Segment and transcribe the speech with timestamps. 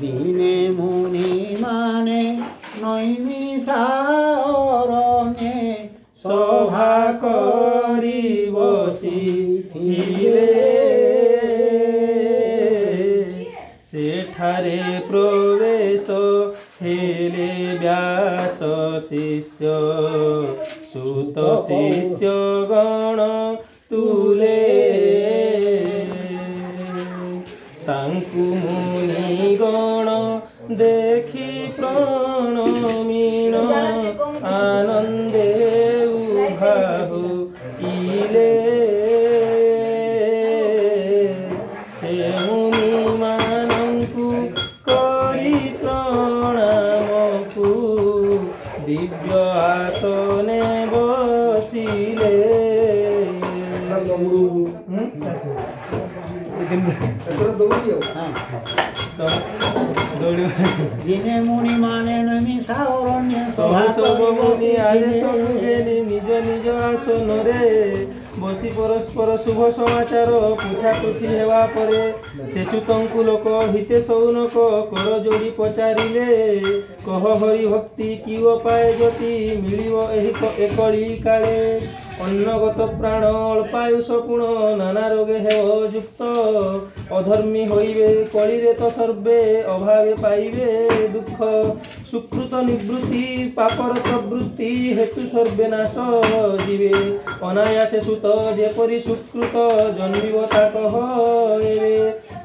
[0.00, 1.30] দিনে মুনি
[1.62, 2.22] মানে
[2.82, 5.58] নৈমিষারণে
[6.24, 8.22] সভা করি
[8.56, 9.18] বসি
[9.70, 10.66] ফিরে
[13.90, 16.06] সেঠারে প্রবেশ
[16.82, 17.52] হেলে
[17.82, 18.60] ব্যাস
[19.10, 19.60] শিষ্য
[20.90, 21.36] সুত
[21.68, 22.22] শিষ্য
[22.70, 23.18] গণ
[23.90, 24.57] তুলে
[57.70, 59.26] দৌড়িও হ্যাঁ, হ্যাঁ তো
[60.20, 60.48] দৌড়িও
[61.06, 64.18] দিনে মুনি মানে নমি সাবরণ্য সভা সব
[65.62, 67.28] নিজ নিজ আসন
[68.42, 72.02] ବସି ପରସ୍ପର ଶୁଭ ସମାଚାର ପୁଛାପୁଛି ହେବା ପରେ
[72.52, 76.26] ସେଚୁତଙ୍କୁ ଲୋକ ହିତେ ସୌନକ କର ଯୋଡ଼ି ପଚାରିଲେ
[77.08, 79.32] କହ ହରିଭକ୍ତି କି ଉପାୟ ଯଦି
[79.64, 81.54] ମିଳିବ ଏହି ଏକଳି କାଳେ
[82.26, 84.46] অন্নগত প্রাণ অল্পায়ু সপুণ
[84.82, 86.32] নানা রোগে হেব যুক্ত
[87.20, 89.38] অধর্মী হইবে কলিরে তো সর্বে
[89.76, 90.74] অভাবে পাইবে
[91.14, 91.40] দুঃখ
[92.10, 93.24] সুকৃত নিবৃত্তি
[93.58, 95.96] পাপর প্রবৃত্তি হেতু সর্বনাশ
[96.64, 96.90] জীবে
[97.48, 98.24] অনায়াসে সুত
[98.58, 99.54] যেপরি সুকৃত
[99.98, 101.86] জন্মিব তাক হয়ে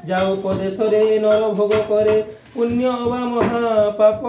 [0.08, 2.16] যা উপদেশরে নর ভোগ করে
[2.54, 4.20] পুণ্য বা মহাপাপ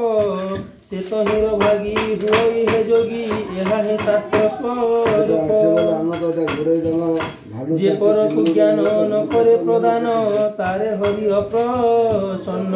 [0.89, 3.23] সে তো নিরভাগী হই হে যোগী
[3.59, 4.38] এহা হে শাস্ত্র
[7.80, 8.75] যে পরকু জ্ঞান
[9.11, 10.05] ন করে প্রদান
[10.59, 12.73] তারে হরি অপ্রসন্ন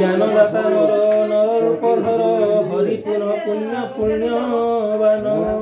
[0.00, 0.92] জ্ঞান দাতা নর
[1.30, 2.22] নর রূপ ধর
[2.70, 5.58] হরি পুনঃ পুণ্য পুণ্যবান হ্যাঁ।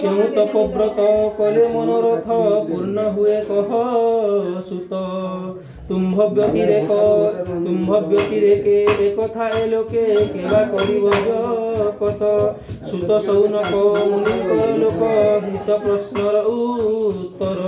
[0.00, 0.98] কেউ তপব্রত
[1.38, 2.28] কলে মনোরথ
[2.68, 3.70] পূর্ণ হ্যাঁ। হুয়ে কহ
[4.68, 4.92] সুত
[5.92, 6.88] তুম্ভব্যতি রেখ
[7.66, 8.76] তুম্ভব্যতি রেখে
[9.08, 10.04] একথা এলোকে
[10.34, 11.04] কেবা করিব
[12.00, 12.22] কত
[12.88, 13.70] সুত সৌনক
[14.10, 14.42] মুনিক
[14.82, 15.02] লোক
[15.50, 16.34] হিত প্রশ্নর
[17.06, 17.58] উত্তর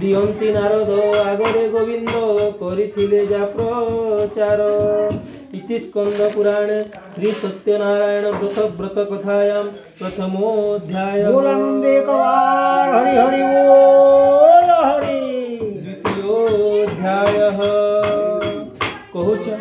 [0.00, 0.90] দিয়ন্তি নারদ
[1.30, 2.14] আগরে গোবিন্দ
[2.60, 4.58] করিথিলে যা প্রচার
[5.58, 6.78] ইতি স্কন্দ পুরাণে
[7.14, 9.66] শ্রী সত্যনারায়ণ ব্রত ব্রত কথায়াম
[10.00, 13.40] প্রথমোধ্যায় হরি হরি
[14.90, 15.17] হরি
[17.10, 18.66] ଅଧ୍ୟାୟ
[19.12, 19.56] କହୁଛ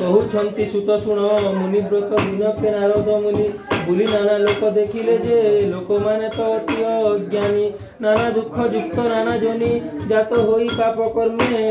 [0.00, 1.20] କହୁଛନ୍ତି ସୁତ ଶୁଣ
[1.58, 3.44] ମୁନିବ୍ରତ ବିନପେ ନାରଦ ମୁନି
[3.88, 5.36] ବୁଲି ନାନା ଲୋକ ଦେଖିଲେ ଯେ
[5.74, 7.66] ଲୋକମାନେ ତ ଅତି ଅଜ୍ଞାନୀ
[8.06, 9.70] নানা দুঃখ যুক্ত নানা জনি
[10.12, 11.62] জাত হই পাপ কর্মে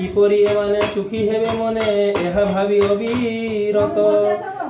[0.00, 1.88] କିପରି ଏମାନେ ସୁଖୀ ହେବେ ମନେ
[2.28, 3.12] ଏହା ଭାବି ভাবি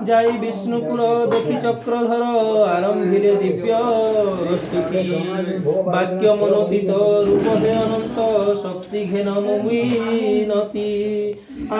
[0.08, 0.98] যাই বিষ্ণু বিষ্ণুপুর
[1.32, 2.22] দেখি চক্রধর
[2.76, 3.66] আরম্ভিলে দিব্য
[4.48, 5.00] রশ্মিতি
[5.94, 6.90] বাক্য মনোদিত
[7.26, 8.16] রূপ রূপে অনন্ত
[8.64, 10.90] শক্তি ঘেন মুবিনতি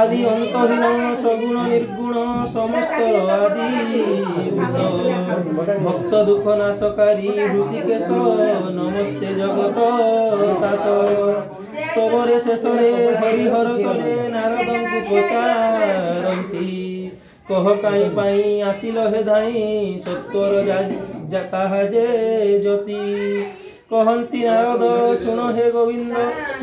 [0.00, 0.82] আদি অন্তহীন
[1.22, 2.14] সগুণ নির্গুণ
[2.56, 2.96] সমস্ত
[3.42, 3.70] আদি
[5.86, 7.28] ভক্ত দুঃখ নাশকারী
[7.60, 8.06] ঋষিকেশ
[8.78, 9.78] নমস্তে জগত
[10.62, 10.86] তাত
[11.88, 12.88] স্তবরে শেষরে
[13.20, 16.64] হরিহর সরে নারদଙ୍କୁ পচারন্তি
[17.50, 18.36] কহ কাই পাই
[18.70, 19.50] আসিল হে ধাই
[20.04, 20.50] সত্যর
[21.52, 22.06] তাহা যে
[22.64, 23.02] জ্যোতি
[23.92, 24.82] কহন্তি নারদ
[25.24, 26.12] শুন হে গোবিন্দ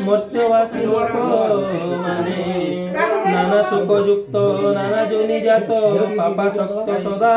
[0.06, 1.12] মর্যবাসী লোক
[2.04, 2.40] মানে
[3.34, 4.34] নানা সুখযুক্ত
[4.78, 5.70] নানা জনি জাত
[6.18, 7.34] পাপাসক্ত সদা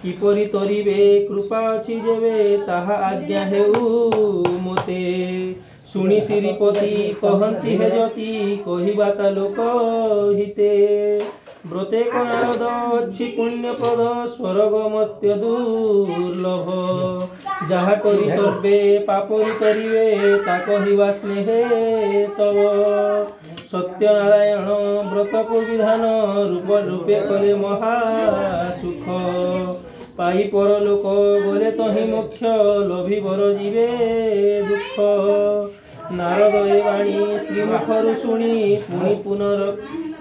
[0.00, 0.98] কিপরি তরিবে
[1.28, 2.34] কৃপা অছি যেবে
[2.68, 3.70] তাহা আজ্ঞা হেউ
[4.64, 5.00] মতে
[5.90, 6.92] শুনি শ্রীপতি
[7.22, 8.28] কহন্তি হে যতি
[9.18, 9.58] তা লোক
[10.38, 10.70] হিতে
[11.70, 12.62] ব্রতে কনারদ
[12.98, 14.00] অচ্ছি পুণ্যপ্রদ
[14.38, 16.66] স্বর্গমত্য দুর্লভ
[17.70, 18.76] যাহা করি সর্বে
[19.08, 20.04] পাপরি করিবে
[20.46, 21.62] তা কহিবা স্নেহে
[22.38, 22.56] তব
[23.72, 24.68] সত্যনারায়ণ
[25.10, 25.34] ব্রত
[25.68, 26.02] বিধান
[26.50, 27.50] রূপ রূপে করে
[28.80, 28.98] সুখ
[30.18, 30.38] পাই
[30.86, 31.06] লোক
[31.46, 32.42] বলে তহি মুখ্য
[32.90, 33.88] লোভি বর জীবে
[34.70, 34.94] দুঃখ
[36.18, 36.54] নারদ
[36.86, 38.54] বাণী শ্রীমুখরু শুনি
[38.90, 39.58] পুনি পুনর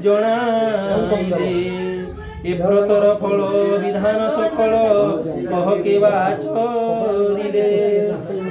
[0.06, 1.54] ଜଣାଇଲେ
[2.48, 3.38] ଏ ବ୍ରତର ଫଳ
[3.84, 4.74] ବିଧାନ ସକଳ
[5.54, 7.64] କହକେ ବାଛରିଲେ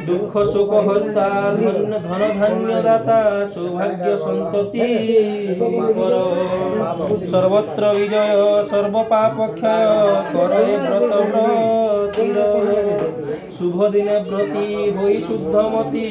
[0.08, 1.26] দুঃখ শোক হত্যা
[1.60, 3.18] ধন্য ধন ধান্য দাতা
[3.54, 4.88] সৌভাগ্য সন্ততি
[6.00, 6.14] কর
[7.34, 9.86] সর্বত্র বিজয় সর্বপাপক্ষয়
[10.34, 12.22] করে ব্রত
[13.58, 14.66] শুভ দিনে ব্রতি
[14.98, 16.06] বৈ শুদ্ধমতি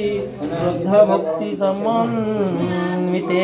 [0.54, 3.44] শ্রদ্ধা ভক্তি সম্মিতে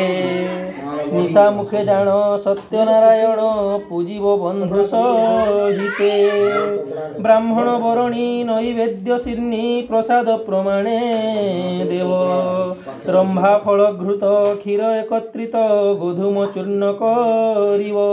[1.12, 2.12] ନିଶା ମୁଖେ ଜାଣ
[2.44, 3.46] ସତ୍ୟନାରାୟଣ
[3.88, 6.10] ପୂଜିବ ବନ୍ଧୁ ସହିତେ
[7.26, 10.94] ବ୍ରାହ୍ମଣ ବରଣୀ ନୈବେଦ୍ୟ ଶିର୍ଣ୍ଣୀ ପ୍ରସାଦ ପ୍ରମାଣେ
[11.92, 12.20] ଦେବ
[13.16, 14.30] ରମ୍ଭା ଫଳ ଘୃତ
[14.62, 15.64] କ୍ଷୀର ଏକତ୍ରିତ
[16.04, 18.06] ଗୋଧୁମ ଚୂର୍ଣ୍ଣ କରିବ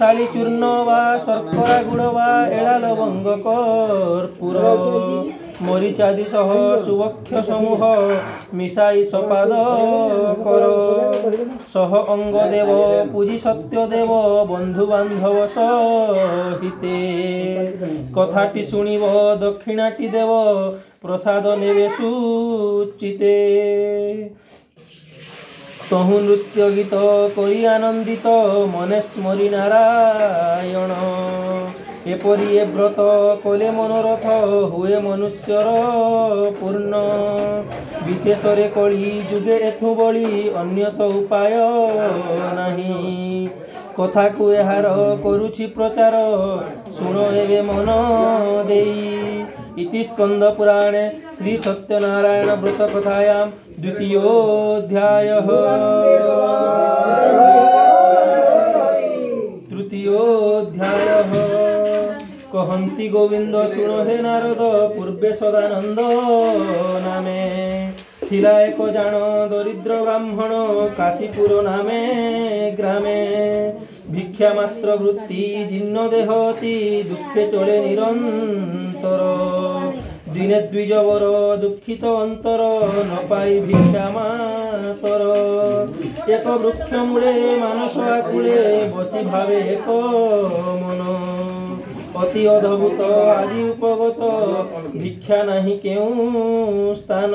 [0.00, 0.98] ଶାଳି ଚୂର୍ଣ୍ଣ ବା
[1.28, 2.26] ଶର୍କରା ଗୁଡ଼ ବା
[2.58, 4.74] ଏଳା ଲବଙ୍ଗ କର୍ପୁର
[5.66, 6.50] মরিচাদি সহ
[6.86, 7.80] সুবক্ষ সমূহ
[8.58, 9.50] মিশাই সপাদ
[10.44, 10.62] কর
[11.74, 12.68] সহ অঙ্গ দেব
[13.12, 14.10] পুঁজি সত্য দেব
[14.52, 16.96] বন্ধু বান্ধব সহিতে
[18.16, 19.02] কথাটি শুনিব
[19.46, 20.30] দক্ষিণাটি দেব
[21.04, 23.36] প্রসাদ নেবে সুচিতে
[25.90, 26.94] তহু নৃত্য গীত
[27.36, 28.26] করি আনন্দিত
[28.74, 30.90] মনে স্মরি নারায়ণ
[32.14, 32.98] এপরি এ ব্রত
[33.44, 34.24] কলে মনোরথ
[34.72, 35.64] হুয়ে মনুষ্যর
[36.60, 36.92] পূর্ণ
[38.06, 40.30] বিশেষরে কলি যুগে এথু বলি
[40.60, 41.52] ଅନ୍ୟତ ଉପାୟ
[42.58, 43.14] ନାହିଁ
[43.98, 44.86] କଥାକୁ ଏହାର
[45.24, 46.14] କରୁଛି ପ୍ରଚାର
[46.96, 47.88] ଶୁଣ ଏବେ ମନ
[48.68, 48.96] ଦେଇ
[49.82, 51.04] ଇତି ସ୍କନ୍ଦ ପୁରାଣେ
[51.38, 53.44] ଶ୍ରୀ ସତ୍ୟନାରାୟଣ ବ୍ରତ କଥାୟାମ
[53.82, 55.30] ଦ୍ୱିତୀୟୋଧ୍ୟାୟ
[59.70, 61.59] ତୃତୀୟୋଧ୍ୟାୟ
[62.54, 64.60] কহন্তি গোবিন্দ শুণহে নারদ
[64.94, 65.98] পূর্বে সদানন্দ
[67.06, 67.42] নামে
[68.32, 69.14] ଥିଲା ଏକ ଜାଣ
[69.52, 70.52] ଦରିଦ୍ର ବ୍ରାହ୍ମଣ
[70.98, 72.00] କାଶୀପୁର ନାମେ
[72.80, 73.14] ଗ୍ରାମେ
[74.14, 76.74] ଭିକ୍ଷା ମାତ୍ର ବୃତ୍ତି ଜୀର୍ଣ୍ଣ ଦେହ ଅତି
[77.08, 79.22] ଦୁଃଖେ ଚଳେ ନିରନ୍ତର
[80.34, 81.24] ଦିନେ ଦ୍ୱିଜବର
[81.64, 82.62] ଦୁଃଖିତ ଅନ୍ତର
[83.08, 85.22] ନ ପାଇ ଭିକ୍ଷା ମାତର
[86.38, 87.32] ଏକ ବୃକ୍ଷ ମୂଳେ
[87.64, 88.56] ମାନସ ଆକୁଳେ
[88.98, 89.86] ବସି ଭାବେ ଏକ
[90.86, 91.02] ମନ
[92.22, 93.00] অতি অদ্ভুত
[93.40, 94.20] আজি উপগত
[95.02, 96.06] ভিক্ষা নাহি কেউ
[97.00, 97.32] স্থান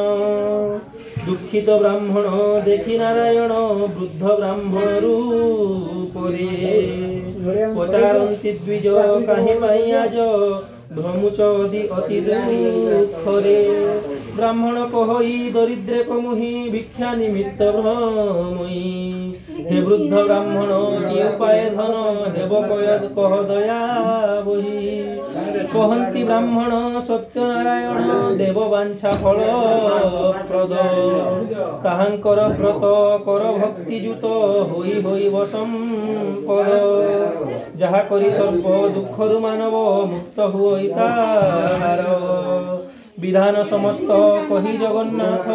[1.25, 2.25] দুঃখিত ব্রাহ্মণ
[2.67, 3.53] দেখি নারায়ণ
[3.97, 6.49] বৃদ্ধ ব্রাহ্মণ রূপরে
[7.77, 8.85] পচারন্তি দ্বিজ
[9.29, 10.15] কাহি পাইয়াজ
[11.01, 13.59] ধর্মচদি অতি দুঃখরে
[14.37, 18.87] ব্রাহ্মণ কহই দরিদ্রে কমুহি ভিক্ষা নিমিত্ত ভ্রময়ী
[19.69, 20.69] হে বৃদ্ধ ব্রাহ্মণ
[21.09, 21.95] কি উপায়ে ধন
[22.33, 23.81] হেব কয় কহ দয়া
[24.45, 24.81] বহি
[25.73, 26.79] କହନ୍ତି ବ୍ରାହ୍ମଣ
[27.09, 29.45] ସତ୍ୟନାରାୟଣ ଦେବ ବାଞ୍ଛା ଫଳ
[30.51, 30.83] ପ୍ରଦ
[31.85, 32.91] ତାହାଙ୍କର ବ୍ରତ
[33.27, 34.33] କର ଭକ୍ତିଯୁତ
[34.73, 35.83] ହୋଇ ହୋଇ ବସମ
[36.49, 36.79] ପଦ
[37.83, 39.83] ଯାହା କରି ସର୍ବ ଦୁଃଖରୁ ମାନବ
[40.15, 42.73] ମୁକ୍ତ ହୁଅ ତାହାର
[43.23, 44.09] বিধান সমস্ত
[44.49, 45.45] কহি জগন্নাথ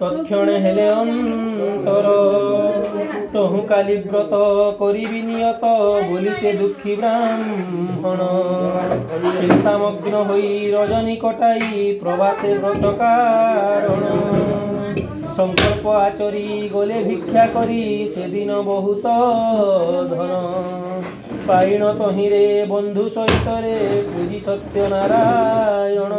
[0.00, 2.06] তৎক্ষণে হেলে অন্তর
[3.34, 4.32] তহু কালি ব্রত
[4.82, 5.62] করিবি নিয়ত
[6.10, 8.20] বলি সে দুঃখী ব্রাহ্মণ
[9.40, 11.62] চিন্তামগ্ন হই রজনী কটাই
[12.00, 14.02] প্রভাতে ব্রত কারণ
[15.38, 17.82] সংকল্প আচরি গলে ভিক্ষা করি
[18.14, 19.04] সেদিন বহুত
[20.14, 20.30] ধন
[21.48, 23.76] পাইণত হিরে বন্ধু সহিতরে
[24.12, 26.12] পুজি সত্যনারায়ণ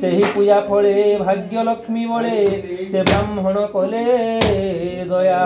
[0.00, 0.94] ସେହି ପୂଜା ଫଳେ
[1.24, 2.36] ଭାଗ୍ୟଲକ୍ଷ୍ମୀ ବଳେ
[2.90, 4.04] ସେ ବ୍ରାହ୍ମଣ କଲେ
[5.10, 5.42] ଦୟା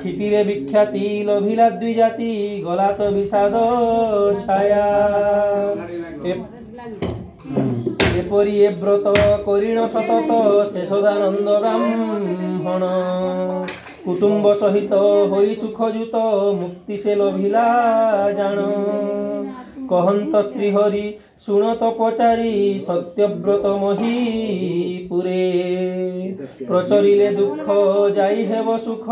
[0.00, 2.30] କ୍ଷିତିରେ ବିଖ୍ୟାତି ଲଭିଲା ଦ୍ୱିଜାତି
[2.66, 3.54] ଗଲା ତ ବିଷାଦ
[4.44, 4.84] ଛାୟା
[8.20, 9.06] ଏପରି ଏ ବ୍ରତ
[9.46, 10.30] କରିଣ ସତତ
[10.74, 12.82] ଶେଷଦାନନ୍ଦ ବ୍ରାହ୍ମଣ
[14.06, 14.92] কুটুম্ব সহিত
[15.32, 16.14] হই সুখযুত
[16.60, 17.66] মুক্তি সে লভিলা
[18.38, 18.58] জাণ
[19.90, 21.06] কহন্ত শ্রীহরি
[21.44, 22.54] শুণত পচারি
[22.88, 24.18] সত্যব্রত মহি
[25.10, 25.44] পুরে
[26.68, 27.66] প্রচরিলে দুঃখ
[28.18, 29.06] যাই হেব সুখ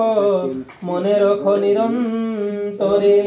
[0.89, 3.19] মনে রখ নিরন্তরে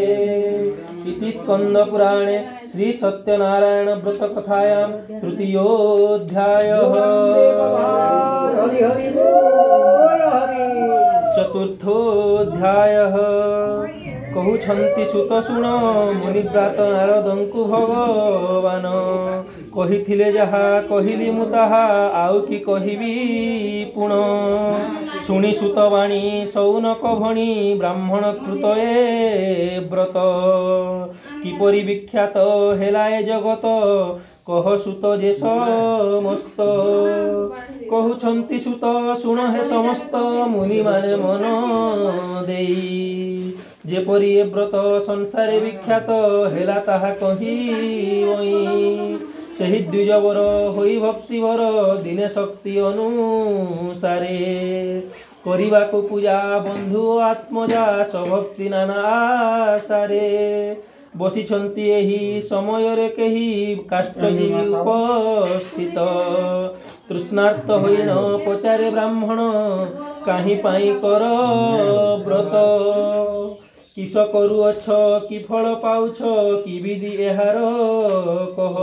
[1.11, 2.37] ইতি স্কন্দ পুরাণে
[2.71, 4.89] শ্রী সত্যনারায়ণ ব্রত কথায়াম
[5.21, 6.69] তৃতীয়োধ্যায়
[11.35, 12.95] ଚତୁର୍ଥୋଧ୍ୟାୟ
[14.35, 15.71] କହୁଛନ୍ତି ସୁତ ଶୁଣ
[16.19, 18.91] ମୁନିବ୍ରାତ ନାରଦଙ୍କୁ ଭଗବାନ
[19.75, 20.61] କହିଥିଲେ ଯାହା
[20.91, 21.79] କହିଲି ମୁଁ ତାହା
[22.21, 23.09] ଆଉ କି କହିବି
[23.95, 24.19] ପୁଣ
[25.27, 26.21] ଶୁଣି ସୁତବାଣୀ
[26.55, 27.47] ସୌନକ ଭଣୀ
[27.83, 30.23] ବ୍ରାହ୍ମଣ କୃତ ଏ ବ୍ରତ
[31.45, 32.47] କିପରି ବିଖ୍ୟାତ
[32.83, 33.75] ହେଲା ଏ ଜଗତ
[34.47, 36.65] କହ ସୁତ ଯେ ସମସ୍ତ
[37.93, 38.89] କହୁଛନ୍ତି ସୁତ
[39.23, 40.19] ଶୁଣ ହେ ସମସ୍ତ
[40.55, 41.53] ମୁନିମାନେ ମନ
[42.51, 43.55] ଦେଇ
[43.93, 46.19] ଯେପରି ଏ ବ୍ରତ ସଂସାର ବିଖ୍ୟାତ
[46.57, 50.47] ହେଲା ତାହା କହି ସେହି ଦ୍ୱିଜବର
[50.79, 51.71] ହୋଇ ଭକ୍ତିବର
[52.07, 54.37] ଦିନେ ଶକ୍ତି ଅନୁସାରେ
[55.47, 56.37] କରିବାକୁ ପୂଜା
[56.71, 57.85] ବନ୍ଧୁ ଆତ୍ମଜା
[58.17, 59.17] ସଭକ୍ତି ନାନା
[59.93, 60.25] ସାରେ
[61.19, 62.15] ବସିଛନ୍ତି ଏହି
[62.47, 63.43] ସମୟରେ କେହି
[63.91, 66.05] କାଷ୍ଟଜୀବୀ ଉପସ୍ଥିତ
[67.11, 69.45] ତୃଷ୍ଣାର୍ତ୍ତ ହୋଇ ନ ପଚାରେ ବ୍ରାହ୍ମଣ
[70.27, 71.29] କାହିଁ ପାଇଁ କର
[72.27, 72.63] ବ୍ରତ
[73.95, 74.97] କିସ କରୁଅଛ
[75.31, 76.33] କି ଫଳ ପାଉଛ
[76.67, 77.71] କି ବିଧି ଏହାର
[78.59, 78.81] କହ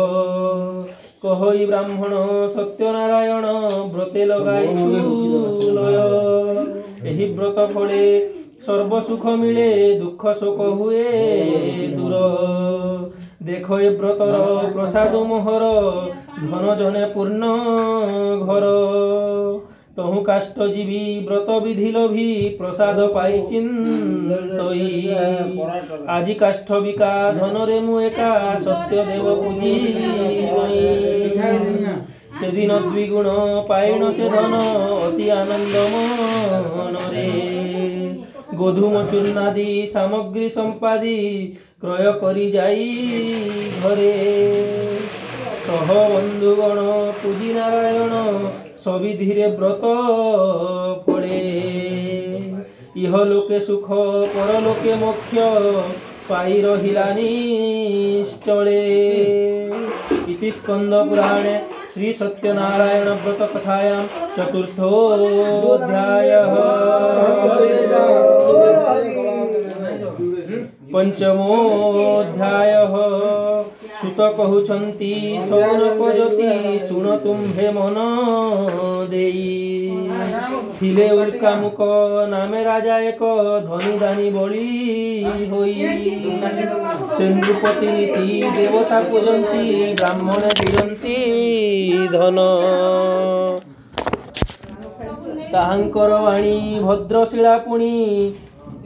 [1.25, 2.23] କହି ବ୍ରାହ୍ମଣ
[2.59, 8.01] ସତ୍ୟନାରାୟଣ ବ୍ରତେ ଲଗାଇଛୁ ଲୟ ଏହି ବ୍ରତ ଫଳେ
[8.67, 9.69] সর্বসুখ মিলে
[10.03, 11.11] দুঃখ শোক হুয়ে
[11.99, 12.15] দূর
[13.47, 14.35] দেখ এ ব্রতর
[14.75, 15.65] প্রসাদ মোহর
[16.51, 17.43] ধন জনে পূর্ণ
[18.47, 18.65] ঘর
[19.99, 24.85] তহু কাষ্ট জীবী ব্রত বিধি লভি প্রসাদ পাই চিন্তই
[26.17, 28.31] আজি কাষ্ঠ বিকা ধনরে মু একা
[28.65, 29.75] সত্য দেব পুজি
[32.39, 33.27] সেদিন দ্বিগুণ
[33.71, 34.53] পাইণ সে ধন
[35.07, 37.52] অতি আনন্দ মনরে
[38.61, 41.13] ଗୋଧୁମ ଚୂନାଦି ସାମଗ୍ରୀ ସମ୍ପାଦି
[41.85, 42.89] କ୍ରୟ କରି ଯାଇ
[43.85, 44.11] ଘରେ
[45.69, 46.85] ସହ ବନ୍ଧୁଗଣ
[47.23, 48.21] ପୂଜି ନାରାୟଣ
[48.85, 49.95] ସବିଧିରେ ବ୍ରତ
[51.09, 51.41] ପଡ଼େ
[53.07, 54.03] ଇହ ଲୋକେ ସୁଖ
[54.39, 55.49] ପର ଲୋକେ ମୋକ୍ଷ
[56.31, 57.31] ପାଇ ରହିଲାନି
[58.35, 58.79] ସ୍ଥଳେ
[60.35, 61.57] ଇତି ସ୍କନ୍ଦ ପୁରାଣେ
[61.95, 63.99] श्री सत्यनारायण व्रत कथायां
[64.37, 66.55] चतुर्थोऽध्यायः
[70.95, 72.95] पञ्चमोऽध्यायः
[74.03, 75.13] সুত কহুচন্তি
[75.49, 76.47] সৌরক যতি
[76.89, 77.97] শুণ তুম্ভে মন
[79.13, 79.41] দেই
[80.79, 81.79] থিলে উল্কা মুক
[82.33, 83.23] নামে রাজা এক
[83.69, 84.69] ধনী দানী বলি
[85.53, 85.73] হই
[87.17, 89.63] সেন্দ্রুপতি নীতি দেবতা পূজন্তি
[89.99, 90.41] ব্রাহ্মণ
[92.17, 92.39] ধন
[95.53, 96.57] তাহাঙ্কর বাণী
[96.87, 97.97] ভদ্রশিলা পুণি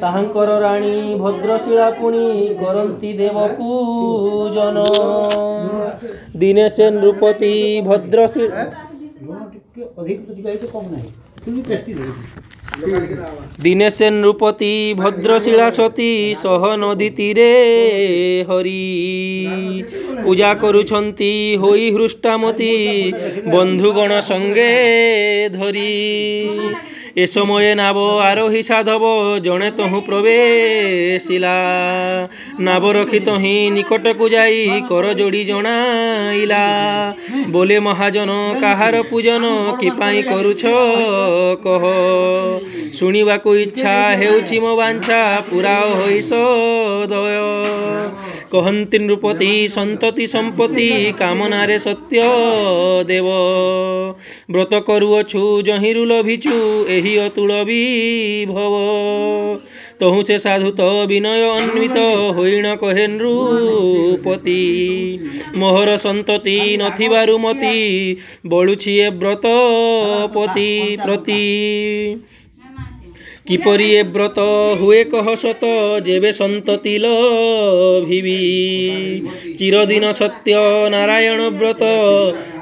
[0.00, 2.24] ତାହାଙ୍କର ରାଣୀ ଭଦ୍ରଶିଳା ପୁଣି
[2.62, 4.84] କରନ୍ତି ଦେବ ପୂଜନ
[6.42, 7.52] ଦିନେ ସେ ନୃପତି
[7.86, 8.64] ଭଦ୍ରଶିଳା
[13.64, 16.08] ଦିନେ ନୃପତି ଭଦ୍ରଶିଳା ସତୀ
[16.42, 17.48] ସହ ନଦୀ ତୀରେ
[18.48, 18.80] ହରି
[20.26, 21.30] ପୂଜା କରୁଛନ୍ତି
[21.64, 22.72] ହୋଇ ହୃଷ୍ଟାମତୀ
[23.56, 24.70] ବନ୍ଧୁଗଣ ସଙ୍ଗେ
[25.56, 25.90] ଧରି
[27.16, 29.02] એ સમયે નાવો આરોહી સાધବ
[29.44, 31.52] ଜଣେ ତହୁଁ ପ୍ରବେଶିଲା
[32.66, 34.58] ନାବ ରଖି ତହିଁ ନିକଟକୁ ଯାଇ
[34.90, 36.58] କର ଯୋଡ଼ି ଜଣାଇଲା
[37.54, 38.32] ବୋଲେ ମହାଜନ
[38.64, 39.44] କାହାର ପୂଜନ
[39.80, 40.64] କି ପାଇଁ କରୁଛ
[41.64, 41.84] କହ
[43.00, 46.32] ଶୁଣିବାକୁ ଇଚ୍ଛା ହେଉଛି ମୋ ବାଞ୍ଛା ପୁରା ହୋଇସ
[47.14, 47.40] ଦୟ
[48.54, 50.84] କହନ୍ତି ନୃପତି ସନ୍ତତି ସମ୍ପତି
[51.20, 52.26] କାମନାରେ ସତ୍ୟ
[53.08, 53.38] ଦେବ
[54.56, 56.58] ବ୍ରତ କରୁଅଛୁ ଜହିଁରୁ ଲଭିଛୁ
[56.96, 57.78] ଏହି ଅତୁଳ ବି
[58.52, 58.74] ଭବ
[60.02, 62.06] ତହୁଁ ସେ ସାଧୁ ତ ବିନୟ ଅନ୍ୱିତ
[62.38, 64.58] ହୋଇଣ କହେ ନୃପତି
[65.64, 67.74] ମୋହର ସନ୍ତତି ନଥିବାରୁ ମତି
[68.54, 69.54] ବଳୁଛି ଏ ବ୍ରତ
[70.38, 70.70] ପତି
[71.06, 71.42] ପ୍ରତି
[73.48, 74.38] কিপরি পরিয়ে ব্রত
[74.80, 75.62] হুয়ে কহ সত
[76.08, 78.40] যেবে সন্ততি লোভিবি
[79.58, 80.48] চিরদিন সত্য
[80.94, 81.82] নারায়ণ ব্রত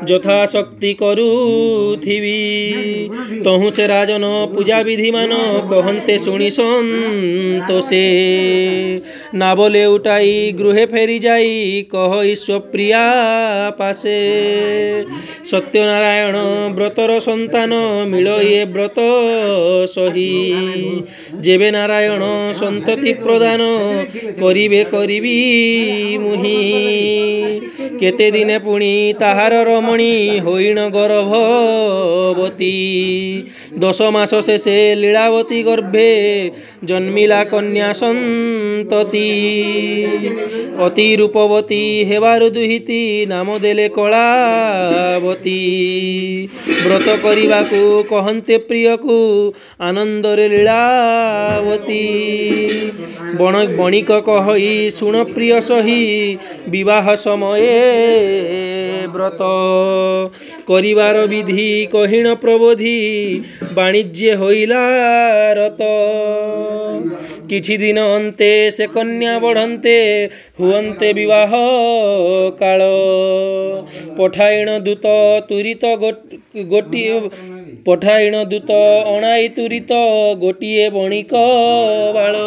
[0.09, 2.43] যথাশক্তি করুথিবি
[3.47, 4.25] তহু সে রাজন
[4.55, 5.31] পূজা বিধিমান
[5.73, 8.07] কহন্তে শুনি সন্তোষে
[9.41, 11.47] না বলে উটাই গৃহে ফেরি যাই
[11.95, 13.05] কহ ঈশ্বপ্রিয়া
[13.81, 14.21] পাশে
[15.50, 16.37] সত্যনারায়ণ
[16.76, 17.71] ব্রতর সন্তান
[18.59, 18.99] এ ব্রত
[19.97, 20.33] সহি
[21.45, 22.23] যেবে নারায়ণ
[22.61, 23.61] সন্ততি প্রদান
[24.43, 25.37] করিবে করিবি
[26.25, 26.61] মুহি
[28.00, 30.14] কেতে দিনে পুଣି তাহার রমণী
[30.47, 32.78] হইণ গর্ভবতী
[33.85, 36.12] দশ মাস শেষে লীলাবতী গর্ভে
[36.88, 39.31] জন্মিলা কন্যা সন্ততি
[40.87, 43.00] অতি রূপবতী হেবার দুহিতি
[43.33, 45.62] নাম দেলে কলাবতী
[46.85, 49.16] ব্রত করিবাকু কহন্তে প্রিয়কু
[49.88, 52.02] আনন্দরে ଲୀଳାବତୀ
[53.40, 54.68] ବଣ ବଣିକ କହି
[54.99, 55.97] ଶୁଣ ପ୍ରିୟ ସହି
[56.75, 57.80] ବିବାହ ସମୟେ
[59.14, 59.42] ବ୍ରତ
[60.71, 62.94] କରିବାର ବିଧି କହିଣ ପ୍ରବୋଧି
[63.78, 64.83] ବାଣିଜ୍ୟ ହୋଇଲା
[65.61, 65.83] ରତ
[67.52, 69.97] କିଛି ଦିନ ଅନ୍ତେ ସେ କନ୍ୟା ବଢ଼ନ୍ତେ
[70.62, 71.50] ହୁଅନ୍ତେ ବିବାହ
[72.62, 72.80] କାଳ
[74.23, 75.06] ପଠାଇଣ ଦୂତ
[75.52, 75.85] ତୁରିତ
[76.73, 77.14] ଗୋଟିଏ
[77.87, 78.75] ପଠାଇଣ ଦୂତ
[79.12, 79.99] ଅଣାଇ ତୁରିତ
[80.42, 81.40] ଗୋଟିଏ ବଣିକ
[82.16, 82.42] ବାଳ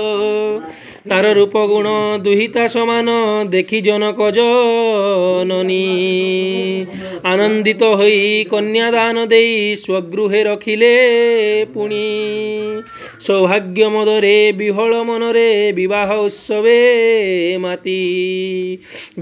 [1.14, 1.94] ତାର ରୂପ ଗୁଣ
[2.28, 3.18] ଦୁହିତା ସମାନ
[3.56, 5.82] ଦେଖି ଜନକ ଜନନୀ
[7.34, 8.22] ଆନନ୍ଦିତ ହୋଇ
[8.54, 10.96] କନ୍ୟାଦାନ ଦେଇ ସ୍ୱଗୃହେ ରଖିଲେ
[11.78, 12.02] ପୁଣି
[13.28, 15.46] ସୌଭାଗ୍ୟ ମଦରେ ବିହଳ ମନରେ
[15.80, 16.76] ବିବାହ ଉତ୍ସବେ
[17.66, 17.96] ମାତି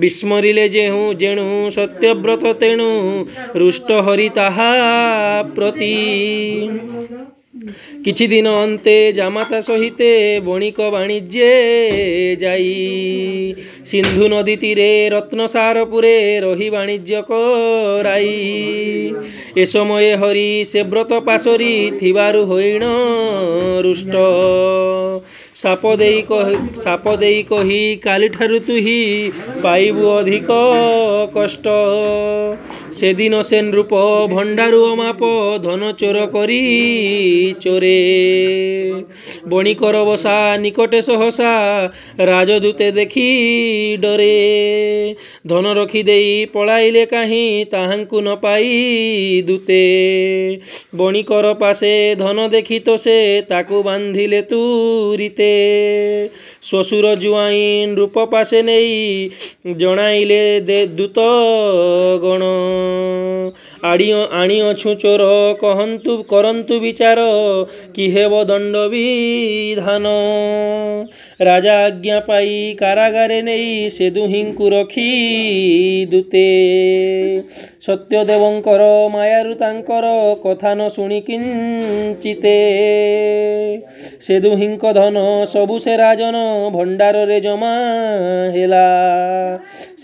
[0.03, 1.47] ବିସ୍ମରିଲେ ଯେଉଁ ଯେଣୁ
[1.77, 2.89] ସତ୍ୟବ୍ରତ ତେଣୁ
[3.63, 4.67] ରୁଷ୍ଟ ହରି ତାହା
[5.57, 5.93] ପ୍ରତି
[8.05, 10.07] କିଛିଦିନ ଅନ୍ତେ ଜାମାତା ସହିତେ
[10.47, 11.53] ବଣିକ ବାଣିଜ୍ୟେ
[12.41, 12.73] ଯାଇ
[13.91, 16.11] ସିନ୍ଧୁ ନଦୀ ତୀରେ ରତ୍ନସାରପୁରେ
[16.45, 18.35] ରହି ବାଣିଜ୍ୟ କରାଇ
[19.63, 22.83] ଏ ସମୟେ ହରି ସେ ବ୍ରତ ପାଶରି ଥିବାରୁ ହୋଇଣ
[23.87, 24.13] ରୁଷ୍ଟ
[25.63, 26.21] ସାପ ଦେଇ
[26.85, 28.99] ସାପ ଦେଇ କହି କାଲିଠାରୁ ତୁହି
[29.65, 30.57] ପାଇବୁ ଅଧିକ
[31.35, 31.75] କଷ୍ଟ
[32.97, 33.93] ସେଦିନ ସେନ୍ ରୂପ
[34.33, 35.31] ଭଣ୍ଡାରୁ ଅମାପ
[35.67, 36.59] ଧନ ଚୋର କରି
[37.67, 37.94] ଚୋରେ
[39.51, 41.53] বণিকর বসা নিকটে সহসা
[42.31, 43.29] রাজদূতে দেখি
[44.03, 44.37] ডরে
[45.49, 48.65] ধন রখি দেই পলাইলে কাহি তাহাঙ্কু ন পাই
[49.47, 49.83] দূতে
[50.99, 53.17] বণিকর পাশে ধন দেখিত সে
[53.51, 55.53] তাকু বান্ধিলে তুরিতে
[56.69, 58.89] শ্বশুর জুয়াইন রূপ পাশে নেই
[59.81, 61.17] জনাইলে দে দূত
[62.25, 62.43] গণ
[63.91, 65.21] আড়িও আনিও ছুচোর
[65.63, 67.17] কহন্তু করন্তু বিচার
[67.93, 70.05] কি হেব দণ্ডবিধান
[71.49, 72.49] রাজা আজ্ঞা পাই
[72.81, 73.65] কারাগারে নেই
[73.95, 75.11] সে দুহিঙ্কু রখি
[76.11, 76.47] দূতে
[77.85, 80.11] ସତ୍ୟଦେବଙ୍କର ମାୟାରୁ ତାଙ୍କର
[80.43, 82.53] କଥା ନ ଶୁଣି କିଞ୍ଚିତେ
[84.27, 86.41] ସେ ଦୁହିଁଙ୍କ ଧନ ସବୁ ସେ ରାଜନ
[86.75, 87.73] ଭଣ୍ଡାରରେ ଜମା
[88.55, 88.81] ହେଲା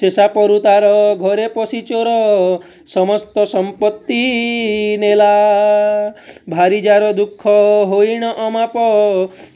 [0.01, 0.91] ସେ ସାପରୁ ତାର
[1.23, 2.13] ଘରେ ପଶି ଚୋର
[2.97, 4.21] ସମସ୍ତ ସମ୍ପତ୍ତି
[5.05, 5.31] ନେଲା
[6.57, 7.57] ଭାରି ଯାର ଦୁଃଖ
[7.95, 8.85] ହୋଇଣ ଅମାପ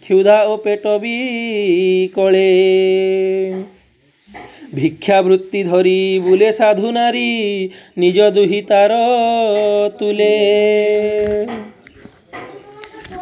[0.08, 1.16] କ୍ଷୁଧା ଓ ପେଟ ବି
[2.20, 2.46] କଳେ
[4.82, 7.30] ভিক্ষাবৃত্তি ধরি বুলে সাধু নারী
[8.02, 8.92] নিজ দুহিতার
[10.00, 10.36] তুলে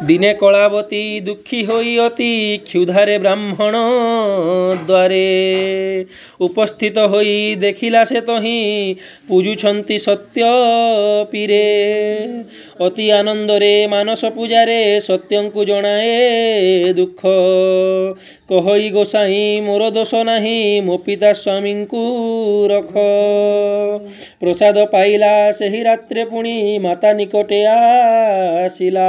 [0.08, 2.32] দিনে কলাবতী দুঃখী হই অতি
[2.68, 3.74] ক্ষুধারে ব্রাহ্মণ
[4.88, 5.28] দ্বারে
[6.46, 7.30] উপস্থিত হই
[7.64, 8.58] দেখিলা সে তহি
[9.28, 10.36] পূজুছন্তি সত্য
[11.32, 11.66] পীরে
[12.86, 16.18] অতি আনন্দরে ମାନସ ପୂଜାରେ ସତ୍ୟଙ୍କୁ ଜଣାଏ
[16.98, 17.20] ଦୁଃଖ
[18.50, 22.04] କହଇ ଗୋସାଇଁ ମୋର ଦୋଷ ନାହିଁ ମୋ ପିତା ସ୍ୱାମୀଙ୍କୁ
[22.72, 22.92] ରଖ
[24.42, 26.54] ପ୍ରସାଦ ପାଇଲା ସେହି ରାତ୍ରେ ପୁଣି
[26.88, 27.60] ମାତା ନିକଟେ
[28.66, 29.08] ଆସିଲା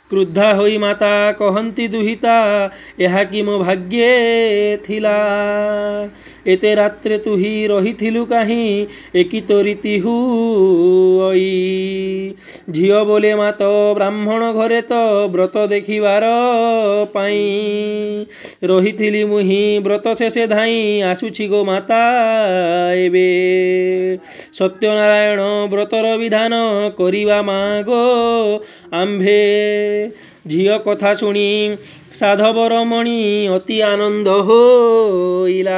[0.11, 1.09] କ୍ରୁଦ୍ଧା ହୋଇ ମାତା
[1.41, 2.35] କହନ୍ତି ଦୁହିତା
[3.07, 4.07] ଏହା କି ମୋ ଭାଗ୍ୟେ
[4.87, 5.13] ଥିଲା
[6.53, 8.65] ଏତେ ରାତ୍ରେ ତୁହି ରହିଥିଲୁ କାହିଁ
[9.21, 11.45] ଏକି ତୋରିତି ହୁଇ
[12.79, 13.69] ଝିଅ ବୋଲେ ମାତ
[13.99, 14.97] ବ୍ରାହ୍ମଣ ଘରେ ତ
[15.37, 16.33] ବ୍ରତ ଦେଖିବାର
[17.15, 17.39] ପାଇଁ
[18.73, 20.77] ରହିଥିଲି ହିଁ ବ୍ରତ ଶେଷେ ଧାଇଁ
[21.13, 22.01] ଆସୁଛି ଗୋ ମାତା
[23.05, 23.27] ଏବେ
[24.59, 26.61] ସତ୍ୟନାରାୟଣ ବ୍ରତର ବିଧାନ
[27.01, 27.59] କରିବା ମା
[27.91, 28.03] ଗୋ
[29.03, 29.39] ଆମ୍ଭେ
[30.53, 31.45] ଝିଅ କଥା ଶୁଣି
[32.21, 33.13] ସାଧବ ରମଣି
[33.55, 35.77] ଅତି ଆନନ୍ଦ ହୋଇଲା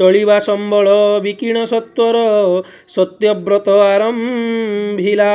[0.00, 0.88] ଚଳିବା ସମ୍ବଳ
[1.24, 2.16] ବିକିଣ ସତ୍ୱର
[2.96, 5.28] ସତ୍ୟବ୍ରତ ଆରମ୍ଭିଲା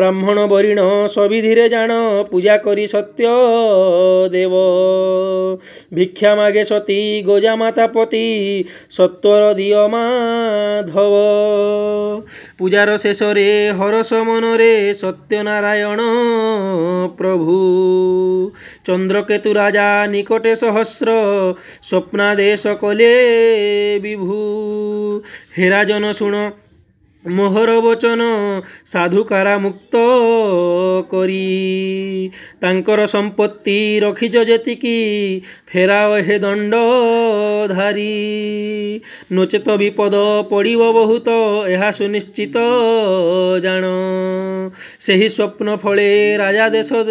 [0.00, 0.80] ବ୍ରାହ୍ମଣ ବରିଣ
[1.16, 1.90] ସବିଧିରେ ଜାଣ
[2.32, 3.36] ପୂଜା କରି ସତ୍ୟ
[4.34, 4.54] ଦେବ
[6.00, 6.98] ଭିକ୍ଷା ମାଗେ ସତୀ
[7.30, 8.24] ଗୋଜା ମାତା ପତି
[8.98, 11.14] ସତ୍ୱର ଦିଅ ମାଧବ
[12.62, 13.48] ପୂଜାର ଶେଷରେ
[13.82, 14.72] ହରସ ମନରେ
[15.04, 16.10] ସତ୍ୟନାରାୟଣ
[17.22, 17.56] ପ୍ରଭୁ
[18.86, 21.08] চন্দ্রকেতু রাজা নিকটে সহস্র
[21.90, 23.12] স্বপ্নাদেশ কলে
[24.04, 24.36] বিভু
[25.56, 26.34] হেরাজন শুণ
[27.36, 28.26] ମୋହର ବଚନ
[28.90, 29.98] ସାଧୁକାରା ମୁକ୍ତ
[31.12, 31.38] କରି
[32.64, 33.76] ତାଙ୍କର ସମ୍ପତ୍ତି
[34.06, 34.92] ରଖିଛ ଯେତିକି
[35.72, 36.74] ଫେରାଓ ହେ ଦଣ୍ଡ
[37.74, 38.06] ଧାରି
[39.38, 40.14] ନଚେତ ବିପଦ
[40.52, 41.28] ପଡ଼ିବ ବହୁତ
[41.74, 42.56] ଏହା ସୁନିଶ୍ଚିତ
[43.66, 43.84] ଜାଣ
[45.02, 46.08] ସେହି ସ୍ୱପ୍ନ ଫଳେ
[46.44, 47.02] ରାଜା ଦେଶ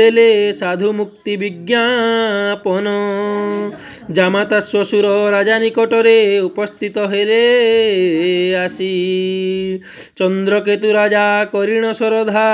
[0.00, 0.26] ଦେଲେ
[0.62, 2.86] ସାଧୁ ମୁକ୍ତି ବିଜ୍ଞାପନ
[4.20, 7.42] ଜାମାତା ଶ୍ୱଶୁର ରାଜା ନିକଟରେ ଉପସ୍ଥିତ ହେଲେ
[8.66, 8.92] ଆସି
[10.20, 11.22] ଚନ୍ଦ୍ରକେତୁ ରାଜା
[11.54, 12.44] କରିଣ ଶ୍ରଦ୍ଧା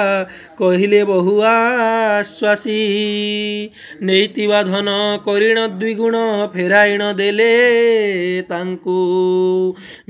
[0.60, 4.88] କହିଲେ ବହୁ ଆଶ୍ୱାସୀ ନେଇଥିବା ଧନ
[5.28, 6.16] କରିଣ ଦ୍ୱିଗୁଣ
[6.54, 7.48] ଫେରାଇଣ ଦେଲେ
[8.52, 8.98] ତାଙ୍କୁ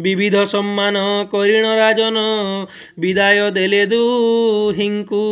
[0.09, 2.27] ବିବିଧ ସମ୍ମାନ କରିଣ ରାଜନ
[3.07, 5.25] ବିଦାୟ ଦେଲେ ଦୁହିଙ୍କୁ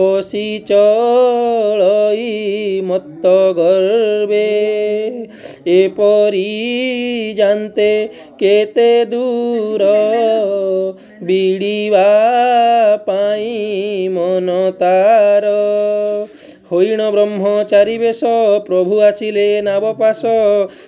[0.01, 2.29] ବସି ଚଳଇ
[2.91, 3.25] ମତ
[3.61, 4.47] ଗର୍ବେ
[5.81, 6.49] এপরি
[7.39, 7.89] জানতে
[8.41, 9.79] কেতে দূর
[11.27, 12.11] বিড়িবা
[13.07, 13.47] পাই
[14.15, 14.47] মন
[14.81, 15.43] তার
[16.71, 18.21] হইণ ব্রহ্মচারী বেশ
[18.69, 20.21] প্রভু আসিলে নাবপাশ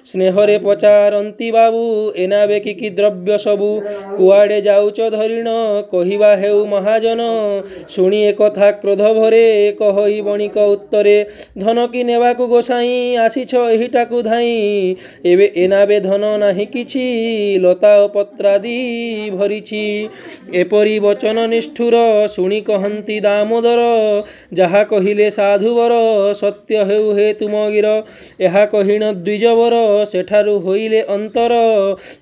[0.10, 1.84] স্নেহরে পচারন্তি বাবু
[2.24, 3.70] এনাবে কি কি দ্রব্য সবু
[4.18, 5.50] কুয়াড়ে যাউচ ধরিণ
[5.94, 7.22] কহিবা হেউ মহাজন
[7.94, 9.46] শুনি কথা ক্রোধ ভরে
[9.82, 11.18] কহই বণিক উত্তরে
[11.64, 12.90] ধন কি নেবাকু গোসাই
[13.26, 14.56] ଆସିଛ ଏହିଟାକୁ ଧାଇଁ
[15.32, 17.04] ଏବେ ଏନାବେ ধন ନାହିଁ কিছি
[17.64, 18.80] লতা ও পত্রাদি
[19.38, 19.84] ভরিছি
[20.62, 21.96] এপরি বচন নিষ্ঠুর
[22.36, 23.82] ଶୁଣି কহন্তি দামোদর
[24.58, 25.98] যাহা কহিলে সাধু ବର
[26.40, 27.92] ସତ୍ୟ ହେଉ ହେ ତୁମ ଗିର
[28.50, 29.80] ଏହା କହିଣ ଦ୍ୱିଜବର
[30.14, 31.62] ସେଠାରୁ ହୋଇଲେ ଅନ୍ତର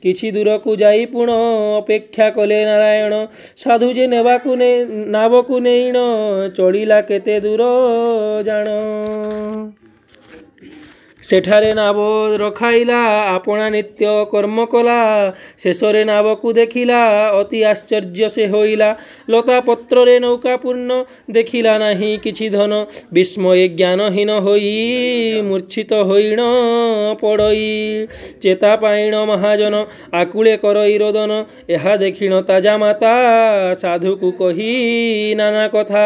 [0.06, 1.38] କିଛି ଦୂରକୁ ଯାଇ ପୁଣ
[1.82, 3.22] ଅପେକ୍ଷା କଲେ ନାରାୟଣ
[3.66, 6.08] ସାଧୁ ଯେ ନେବାକୁ ନେଇ ନାବକୁ ନେଇଣ
[6.62, 7.70] ଚଳିଲା କେତେ ଦୂର
[8.52, 8.80] ଜାଣ
[11.30, 11.98] ସେଠାରେ ନାବ
[12.42, 13.00] ରଖାଇଲା
[13.36, 14.96] ଆପଣା ନିତ୍ୟ କର୍ମ କଲା
[15.64, 17.00] ଶେଷରେ ନାବକୁ ଦେଖିଲା
[17.40, 18.88] ଅତି ଆଶ୍ଚର୍ଯ୍ୟ ସେ ହୋଇଲା
[19.36, 20.90] ଲତା ପତ୍ରରେ ନୌକା ପୂର୍ଣ୍ଣ
[21.38, 22.74] ଦେଖିଲା ନାହିଁ କିଛି ଧନ
[23.18, 24.72] ବିସ୍ମୟେ ଜ୍ଞାନହୀନ ହୋଇ
[25.50, 26.40] ମୂର୍ଚ୍ଛିତ ହୋଇଣ
[27.22, 27.70] ପଡ଼ଇ
[28.46, 29.76] ଚେତା ପାଇଣ ମହାଜନ
[30.22, 31.32] ଆକୁଳେ କରଇ ରୋଦନ
[31.76, 33.14] ଏହା ଦେଖିଣ ତାଜା ମାତା
[33.84, 34.72] ସାଧୁକୁ କହି
[35.44, 36.06] ନାନା କଥା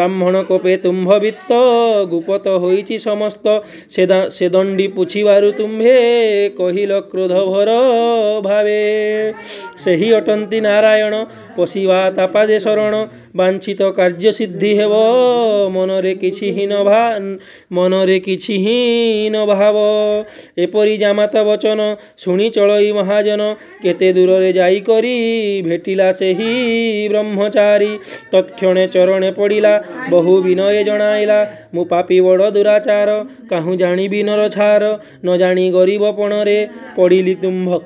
[0.00, 1.50] ବ୍ରାହ୍ମଣ କୋପେ ତୁମ୍ଭବିତ୍ତ
[2.16, 3.58] ଗୁପତ ହୋଇଛି ସମସ୍ତ
[3.94, 5.94] ସେଦା সে দণ্ডী পুছিবারু তুম্ভে
[6.60, 7.70] କହିଲ କ୍ରୋଧଭର
[8.46, 8.82] ଭାବେ
[9.84, 11.14] ସେହି ଅଟନ୍ତି ନାରାୟଣ
[11.56, 12.94] ପଶିବା ତାପାଦେ ଶରଣ
[13.38, 14.98] ବାଞ୍ଛିତ କାର୍ଯ୍ୟସିଦ୍ଧି ହେବ
[15.76, 17.00] ମନରେ କିଛି ହୀନ ଭା
[17.78, 19.82] ମନରେ କିଛି ହୀନ ଭାବ
[20.64, 21.80] ଏପରି ଜାମାତ ବଚନ
[22.24, 23.48] ଶୁଣି ଚଳଇ ମହାଜନ
[23.84, 25.14] କେତେ ଦୂରରେ ଯାଇକରି
[25.68, 26.50] ଭେଟିଲା ସେହି
[27.14, 27.92] ବ୍ରହ୍ମଚାରୀ
[28.34, 29.74] ତତ୍କ୍ଷଣେ ଚରଣେ ପଡ଼ିଲା
[30.14, 31.40] ବହୁ ବିନୟ ଜଣାଇଲା
[31.76, 33.18] ମୁଁ ପାପି ବଡ଼ ଦୁରାଚାର
[33.54, 34.92] କାହୁଁ ଜାଣିବି ନର ଛାର
[35.26, 36.58] ନ ଜାଣି ଗରିବ ପଣରେ
[37.00, 37.82] ପଡ଼ିଲି ତୁମ୍ଭ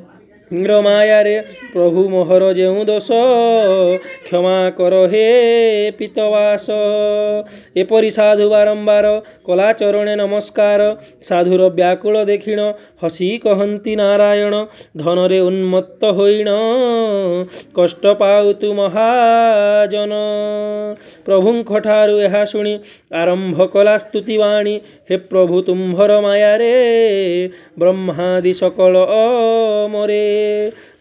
[0.54, 1.34] ମାୟାରେ
[1.72, 3.08] ପ୍ରଭୁ ମୋହର ଯେଉଁ ଦୋଷ
[4.26, 5.22] କ୍ଷମା କର ହେ
[5.98, 6.66] ପିତବାସ
[7.82, 9.06] ଏପରି ସାଧୁ ବାରମ୍ବାର
[9.48, 10.80] କଲା ଚରଣେ ନମସ୍କାର
[11.28, 12.60] ସାଧୁର ବ୍ୟାକୁଳ ଦେଖିଣ
[13.02, 14.54] ହସି କହନ୍ତି ନାରାୟଣ
[15.04, 16.50] ଧନରେ ଉନ୍ମତ୍ତ ହୋଇଣ
[17.78, 20.12] କଷ୍ଟ ପାଉ ତୁ ମହାଜନ
[21.28, 22.74] ପ୍ରଭୁଙ୍କଠାରୁ ଏହା ଶୁଣି
[23.22, 24.74] ଆରମ୍ଭ କଲା ସ୍ତୁତିବାଣୀ
[25.12, 26.74] ହେ ପ୍ରଭୁ ତୁମ୍ଭର ମାୟାରେ
[27.84, 30.22] ବ୍ରହ୍ମାଦି ସକଳ ଅମରେ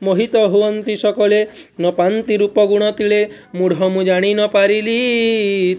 [0.08, 3.20] ମୋହିତ ହୁଅନ୍ତି ସକଳେ ନ ପାନ୍ତି ରୂପଗୁଣ ତିଳେ
[3.60, 4.98] ମୂଢ଼ ମୁଁ ଜାଣି ନ ପାରିଲି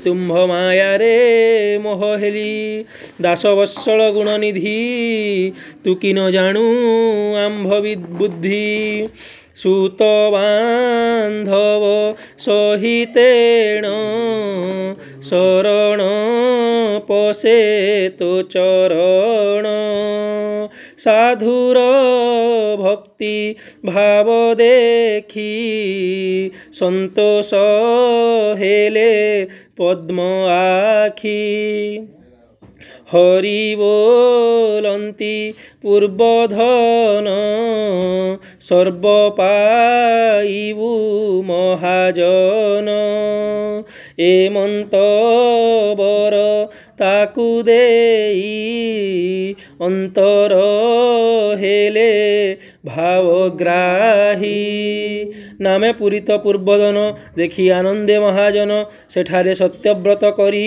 [0.07, 1.13] ତୁମ୍ଭ ମାୟାରେ
[1.87, 2.49] ମୋହ ହେଲି
[3.29, 4.77] ଦାସବତ୍ସଳ ଗୁଣନିଧି
[5.85, 6.65] ତୁ କି ନ ଜାଣୁ
[7.47, 7.83] ଆମ୍ଭ
[8.23, 8.63] ବୁଦ୍ଧି
[9.61, 11.89] ସୁତ ବାନ୍ଧବ
[12.45, 13.91] ସହିତେଣ
[15.31, 16.07] ଶରଣ
[17.11, 17.59] ପଶେ
[18.21, 19.75] ତୋ ଚରଣ
[21.05, 21.85] ସାଧୁର
[22.85, 23.41] ଭକ୍ତ ভক্তি
[23.93, 24.29] ভাব
[24.65, 25.59] দেখি
[26.81, 27.51] সন্তোষ
[28.63, 29.13] হেলে
[29.79, 30.19] পদ্ম
[30.71, 31.47] আখি
[33.13, 35.37] হরি বলন্তি
[35.83, 37.27] পূর্বধন
[38.69, 40.93] সর্বপাইবু
[41.51, 42.89] মহাজন
[44.33, 46.35] এ মন্তবর
[47.01, 48.41] তাকু দেই
[49.87, 50.51] অন্তর
[51.63, 52.13] হেলে
[52.89, 54.59] ভাবগ্রাহী
[55.67, 56.97] নামে পূরিত পূର୍ବদন
[57.41, 58.71] দেখি আনন্দে মহাজন
[59.13, 60.67] সেঠারে সত্যব্রত করি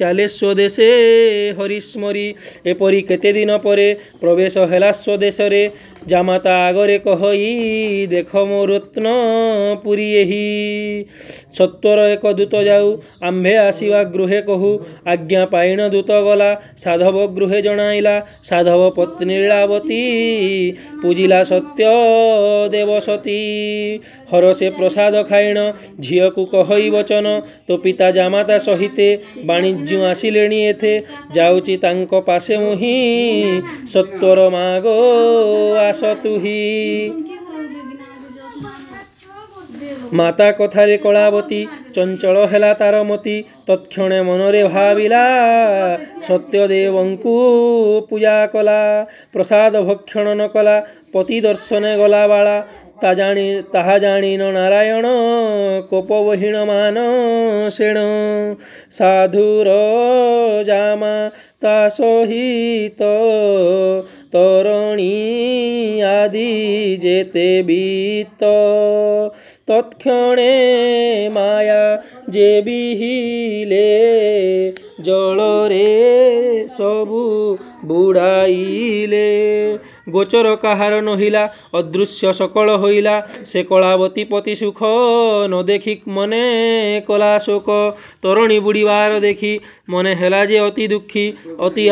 [0.00, 0.90] চালে স্বদেশে
[1.58, 2.26] হরিস্মরি
[2.72, 3.86] এপরি কেতেদিন পরে
[4.22, 5.62] প্রবেশ হেলা স্বদেশরে
[6.10, 7.44] জামাতা আগরে কহই
[8.12, 9.06] দেখ ମୋ ରତ୍ନ
[9.84, 10.46] ପୁରୀ ଏହି
[11.58, 12.86] ସତ୍ୱର ଏକ ଦୂତ ଯାଉ
[13.28, 14.70] ଆମ୍ଭେ ଆସିବା ଗୃହେ କହୁ
[15.12, 16.48] ଆଜ୍ଞା ପାଇଣ ଦୂତ ଗଲା
[16.84, 18.14] ସାଧବ ଗୃହେ ଜଣାଇଲା
[18.48, 20.00] ସାଧବ ପତ୍ନୀ ଲୀଳାବତୀ
[21.02, 21.80] ପୂଜିଲା ସତ୍ୟ
[22.76, 23.36] ଦେବସତୀ
[24.32, 25.58] ହର ସେ ପ୍ରସାଦ ଖାଇଣ
[26.08, 27.26] ଝିଅକୁ କହଇ ବଚନ
[27.68, 29.08] ତୋ ପିତା ଜାମାତା ସହିତେ
[29.52, 30.94] ବାଣିଜ୍ୟ ଆସିଲେଣି ଏଥେ
[31.38, 32.96] ଯାଉଛି ତାଙ୍କ ପାଶେ ମୁହିଁ
[33.94, 34.98] ସତ୍ୱର ମାଗୋ
[35.90, 36.58] ଦାସ ତୁହି
[40.18, 41.58] ମାତା କଥାରେ କଳାବତୀ
[41.96, 43.34] ଚଞ୍ଚଳ ହେଲା ତାର ମତି
[43.68, 45.22] ତତ୍କ୍ଷଣେ ମନରେ ଭାବିଲା
[46.28, 47.34] ସତ୍ୟଦେବଙ୍କୁ
[48.10, 48.78] ପୂଜା କଲା
[49.36, 50.74] ପ୍ରସାଦ ଭକ୍ଷଣ ନ କଲା
[51.16, 52.54] ପତି ଦର୍ଶନେ ଗଲା ବାଳା
[53.04, 55.12] ତା ଜାଣି ତାହା ଜାଣିନ ନାରାୟଣ
[55.92, 57.06] କୋପବହୀଣ ମାନ
[57.78, 58.06] ସେଣ
[59.00, 59.78] ସାଧୁର
[60.70, 61.14] ଜାମା
[61.66, 63.14] ତା ସହିତ
[64.34, 65.16] তরণী
[66.20, 66.50] আদি
[67.04, 68.42] যেতে বিত
[69.68, 70.56] তৎক্ষণে
[71.36, 71.84] মায়া
[72.34, 73.90] যে বিহিলে
[75.06, 75.96] জলরে
[76.76, 77.22] সবু
[77.88, 79.28] বুড়াইলে
[80.14, 81.42] ଗୋଚର କାହାର ନହିଲା
[81.80, 83.14] ଅଦୃଶ୍ୟ ସକଳ ହୋଇଲା
[83.50, 84.80] ସେ କଳାବତୀ ପତି ସୁଖ
[85.52, 86.42] ନ ଦେଖି ମନେ
[87.08, 87.68] କଲା ଶୋକ
[88.26, 89.52] ତରଣୀ ବୁଡ଼ିବାର ଦେଖି
[89.96, 91.24] ମନେ ହେଲା ଯେ ଅତି ଦୁଃଖୀ
[91.68, 91.84] ଅତି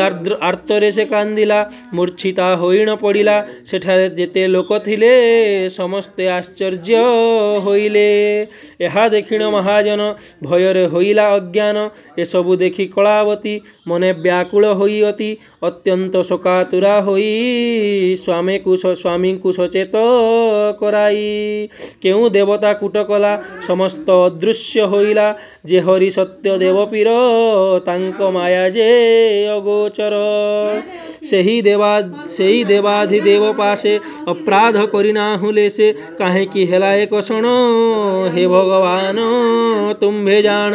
[0.48, 1.58] ଆର୍ତ୍ତରେ ସେ କାନ୍ଦିଲା
[2.00, 3.36] ମୂର୍ଚ୍ଛିତା ହୋଇଣ ପଡ଼ିଲା
[3.72, 5.12] ସେଠାରେ ଯେତେ ଲୋକ ଥିଲେ
[5.78, 7.02] ସମସ୍ତେ ଆଶ୍ଚର୍ଯ୍ୟ
[7.68, 8.06] ହୋଇଲେ
[8.88, 10.00] ଏହା ଦେଖିଣ ମହାଜନ
[10.50, 11.76] ଭୟରେ ହୋଇଲା ଅଜ୍ଞାନ
[12.26, 13.54] ଏସବୁ ଦେଖି କଳାବତୀ
[13.90, 15.30] ମନେ ବ୍ୟାକୁଳ ହୋଇ ଅତି
[15.68, 17.34] ଅତ୍ୟନ୍ତ ଶୋକାତୁରା ହୋଇ
[18.16, 21.68] ସ୍ୱାମୀ କୁଶ ସ୍ୱାମୀଙ୍କୁ ସଚେତ କରାଇ
[22.04, 23.32] କେଉଁ ଦେବତା କୁଟ କଲା
[23.68, 25.26] ସମସ୍ତ ଅଦୃଶ୍ୟ ହୋଇଲା
[25.72, 27.16] ଯେ ହରି ସତ୍ୟ ଦେବପୀର
[27.88, 28.88] ତାଙ୍କ ମାୟା ଯେ
[29.56, 30.22] ଅଗୋଚର
[31.32, 31.92] ସେହି ଦେବା
[32.36, 33.94] ସେହି ଦେବାଧିଦେବ ପାଶେ
[34.34, 35.86] ଅପରାଧ କରିନାହୁଲେ ସେ
[36.22, 37.54] କାହିଁକି ହେଲା ଏକ କ୍ଷଣ
[38.34, 39.28] ହେ ଭଗବାନ
[40.00, 40.74] ତୁମ୍ଭେ ଜାଣ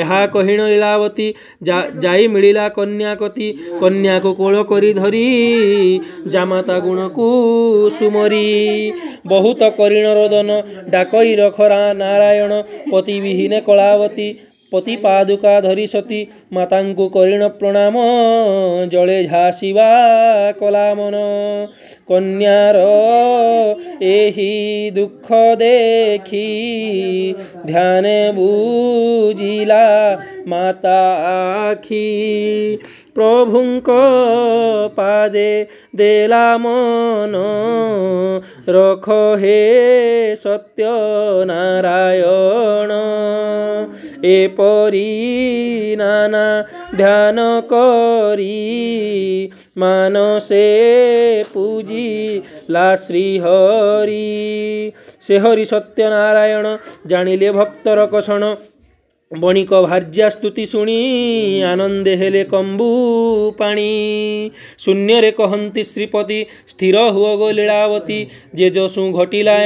[0.00, 1.28] ଏହା କହିଣ ଲୀଳାବତୀ
[2.04, 3.48] ଯାଇ ମିଳିଲା କନ୍ୟାକତି
[3.80, 5.24] କନ୍ୟାକୁ କୋଳ କରି ଧରି
[6.34, 7.26] ଜାମାତା ଗୁଣକୁ
[7.98, 8.44] ସୁମରି
[9.34, 10.60] ବହୁତ କରିଣ ରୋଦନ
[10.96, 12.62] ଡାକଇ ରଖରା ନାରାୟଣ
[12.94, 14.28] ପତିବିହୀନେ କଳାବତୀ
[14.72, 16.16] ପତି ପାଦୁକା ଧରି ସତୀ
[16.56, 18.02] ମାତାଙ୍କୁ କରିଣ ପ୍ରଣାମ
[18.92, 19.86] ଜଳେ ଝାସିବା
[20.60, 21.22] କଲାମନ
[22.10, 22.84] କନ୍ୟାର
[24.12, 24.46] ଏହି
[24.98, 26.44] ଦୁଃଖ ଦେଖି
[27.72, 29.82] ଧ୍ୟାନ ବୁଝିଲା
[30.54, 30.98] ମାତା
[31.34, 32.04] ଆଖି
[33.16, 33.88] প্রভুঙ্ক
[34.98, 35.52] পাদে
[36.00, 37.34] দেলা মন
[38.76, 39.06] রখ
[39.42, 39.62] হে
[40.44, 40.80] সত্য
[41.50, 42.90] নারায়ণ
[44.40, 45.10] এপরি
[46.00, 46.46] নানা
[47.02, 47.38] ধ্যান
[47.72, 48.60] করি
[49.82, 50.68] মানসে
[51.54, 54.30] পূজিলা শ্রীহরি
[55.24, 56.66] সে হরি সত্যনারায়ণ
[57.10, 58.42] জানিলে ভক্ত রকষণ
[59.38, 62.08] बणिक भार स्तुती शुणी आनंद
[62.50, 62.86] कंबु
[63.58, 64.50] पाणी
[64.84, 68.18] शून्य कहती श्रीपती स्थिर हुअ गो लिवती
[68.58, 69.56] जेजू घटला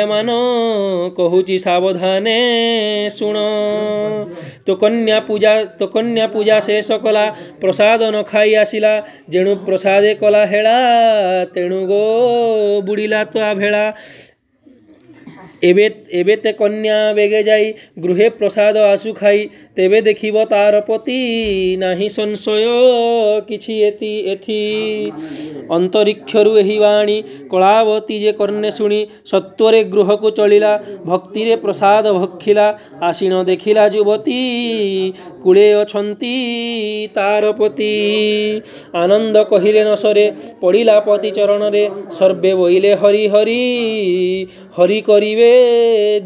[1.64, 2.26] सवधान
[3.18, 3.38] शुण
[4.66, 5.20] तो कन्या
[5.80, 7.24] तो कन्या पूजा शेष कला
[7.60, 8.98] प्रसाद न खाई जेनु
[9.32, 10.78] जेणु प्रसादे कला हेळा
[11.54, 12.04] तेनु गो
[12.86, 13.90] बुडील तो आळा
[15.70, 17.64] এবেত এবেতে কন্যা বেগে যাই
[18.04, 19.38] গৃহে প্রসাদ আশু খাই
[19.78, 21.14] ତେବେ ଦେଖିବ ତାର ପ୍ରତି
[21.82, 22.82] ନାହିଁ ସଂଶୟ
[23.48, 24.58] କିଛି ଏତି ଏଥି
[25.76, 27.16] ଅନ୍ତରିକ୍ଷରୁ ଏହି ବାଣୀ
[27.54, 28.98] କଳାବତୀ ଯେ କର୍ଣ୍ଣେ ଶୁଣି
[29.30, 30.70] ସତ୍ୱରେ ଗୃହକୁ ଚଳିଲା
[31.10, 32.66] ଭକ୍ତିରେ ପ୍ରସାଦ ଭକ୍ଷିଲା
[33.08, 34.38] ଆସିଣ ଦେଖିଲା ଯୁବତୀ
[35.46, 36.34] କୁଳେ ଅଛନ୍ତି
[37.18, 37.90] ତାର ପ୍ରତି
[39.02, 40.24] ଆନନ୍ଦ କହିଲେ ନସରେ
[40.62, 41.84] ପଡ଼ିଲା ପତି ଚରଣରେ
[42.20, 43.60] ସର୍ବେ ବୋଇଲେ ହରି ହରି
[44.78, 45.52] ହରି କରିବେ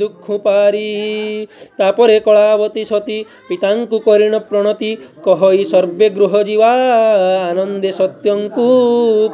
[0.04, 0.86] ଦୁଃଖ ପାରି
[1.82, 4.90] ତାପରେ କଳାବତୀ ସତୀ ପିତାଙ୍କୁ କରିଣ ପ୍ରଣତି
[5.26, 8.66] କହି ସର୍ବେ ଗୃହ ଯିବା ଆନନ୍ଦେ ସତ୍ୟଙ୍କୁ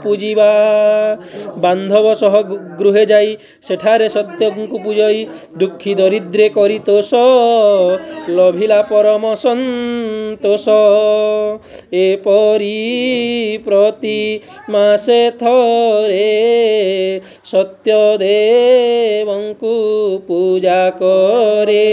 [0.04, 0.48] ପୂଜିବା
[1.64, 2.34] ବାନ୍ଧବ ସହ
[2.82, 3.30] ଗୃହେ ଯାଇ
[3.68, 5.20] ସେଠାରେ ସତ୍ୟଙ୍କୁ ପୂଜାଇ
[5.62, 7.12] ଦୁଃଖୀ ଦରିଦ୍ରେ କରି ତୋଷ
[8.40, 10.66] ଲଭିଲା ପରମ ସନ୍ତୋଷ
[12.04, 12.74] ଏପରି
[13.68, 14.16] ପ୍ରତି
[14.76, 16.28] ମାସେ ଥରେ
[17.52, 19.74] ସତ୍ୟଦେବଙ୍କୁ
[20.30, 21.84] ପୂଜା କରେ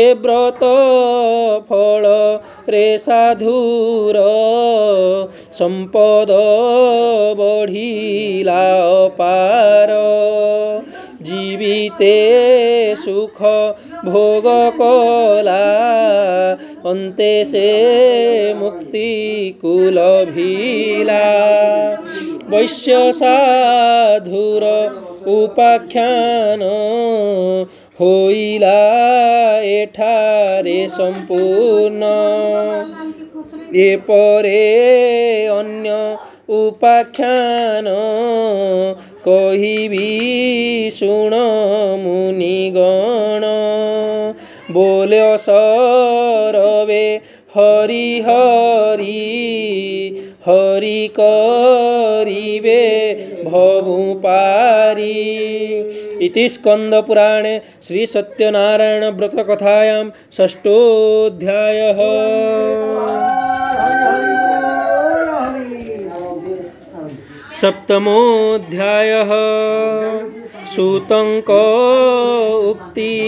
[0.00, 0.62] ଏ ବ୍ରତ
[1.68, 2.10] ଫଳ
[2.72, 4.22] ରେ ସାଧୁର
[5.58, 6.32] ସମ୍ପଦ
[7.38, 8.62] ବଢ଼ିଲା
[9.20, 10.00] ପାର
[11.28, 12.14] ଜୀବିତେ
[13.04, 13.52] ସୁଖ
[14.10, 15.60] ଭୋଗ କଲା
[16.92, 17.64] ଅନ୍ତେ ସେ
[18.62, 19.08] ମୁକ୍ତି
[19.64, 21.22] କୁଲ ଭିଲା
[22.56, 24.72] ବୈଶ୍ୟ ସାଧୁର
[25.38, 26.70] ଉପାଖ୍ୟାନ
[27.98, 28.78] ହୋଇଲା
[29.74, 32.08] ଏଠାରେ ସମ୍ପୂର୍ଣ୍ଣ
[33.84, 34.58] ଏପରେ
[35.52, 35.94] ଅନ୍ୟ
[36.56, 37.94] ଉପାଖ୍ୟାନ
[39.28, 40.10] କହିବି
[40.98, 41.40] ଶୁଣ
[42.04, 43.52] ମୁନି ଗଣ
[44.76, 47.02] ବୋଲ ସରବେ
[47.58, 49.20] ହରି ହରି
[50.50, 52.80] ହରି କରିବେ
[53.52, 55.14] ଭବୁ ପାରି
[56.24, 60.02] इति स्कन्दपुराणे श्रीसत्यनारायणव्रतकथायां
[60.36, 61.98] षष्ठोऽध्यायः
[67.60, 69.30] सप्तमोऽध्यायः
[70.76, 71.50] सूतङ्क
[72.70, 73.20] उक्तिमुनिमाने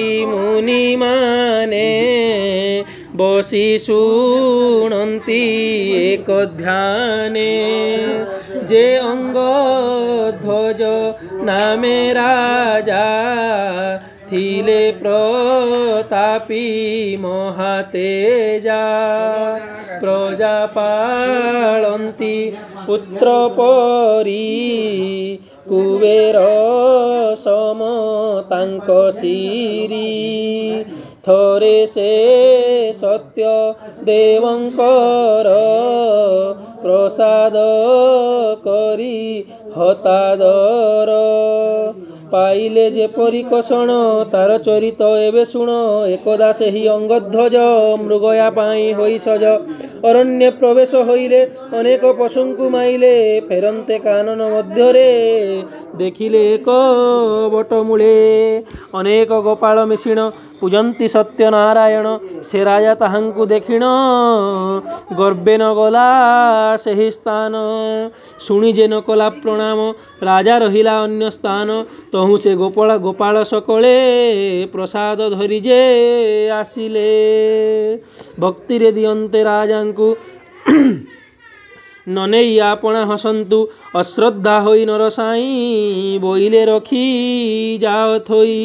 [3.21, 5.43] বসি শুণন্তি
[6.13, 6.29] এক
[6.65, 7.55] ধ্যানে
[8.71, 9.37] যে অঙ্গ
[10.45, 10.81] ধ্বজ
[11.49, 13.09] নামে রাজা
[14.29, 16.67] থিলে প্রতাপী
[17.27, 18.85] মহাতেজা
[20.03, 22.37] প্রজা পাড়ন্তি
[22.87, 23.25] পুত্র
[23.59, 24.47] পরি
[25.71, 26.37] কুবের
[27.45, 27.81] সম
[28.53, 28.89] তাঙ্ক
[29.21, 30.11] সিরি
[31.29, 32.05] ଥରେ ସେ
[32.99, 33.49] ସତ୍ୟ
[34.07, 35.57] ଦେବଙ୍କର
[36.85, 37.65] ପ୍ରସାଦ
[38.69, 39.11] କରି
[39.75, 41.19] ହତାଦର
[42.33, 43.99] ପାଇଲେ ଯେପରି କଷଣ
[44.33, 45.77] ତାର ଚରିତ ଏବେ ଶୁଣ
[46.15, 47.57] ଏକଦା ସେହି ଅଙ୍ଗଧ୍ୱଜ
[48.13, 49.19] ମୃଗୟା ପାଇଁ ହୋଇ
[50.09, 51.41] অরণ্যে প্রবেশ হইলে
[51.79, 53.15] অনেক পশুঙ্কু মাইলে
[53.49, 55.11] ফেরন্তে কানন ମଧ୍ୟରେ
[56.01, 56.69] ଦେଖିଲେ ଏକ
[57.55, 58.15] ବଟମୂଳେ
[58.99, 60.19] ଅନେକ ଗୋପାଳ ମିଶିଣ
[60.61, 62.07] ପୂଜନ୍ତି ସତ୍ୟନାରାୟଣ
[62.49, 63.85] ସେ ରାଜା ତାହାଙ୍କୁ ଦେଖିଣ
[65.21, 66.09] ଗର୍ବେନ ଗଲା
[66.85, 67.53] ସେହି ସ୍ଥାନ
[68.45, 69.79] ଶୁଣି ଯେ ନ କଲା ପ୍ରଣାମ
[70.29, 71.69] ରାଜା ରହିଲା ଅନ୍ୟ ସ୍ଥାନ
[72.15, 73.97] ତହୁଁ ସେ ଗୋପାଳ ଗୋପାଳ ସକଳେ
[74.75, 75.81] ପ୍ରସାଦ ଧରି ଯେ
[76.61, 77.09] ଆସିଲେ
[78.43, 81.07] ଭକ୍ତିରେ ଦିଅନ୍ତେ ରାଜା ଭଗବାନଙ୍କୁ
[82.17, 83.59] ନ ନେଇ ଆପଣା ହସନ୍ତୁ
[84.01, 87.05] ଅଶ୍ରଦ୍ଧା ହୋଇ ନର ସାଇଁ ବୋଇଲେ ରଖି
[87.85, 88.57] ଯାଅ ଥୋଇ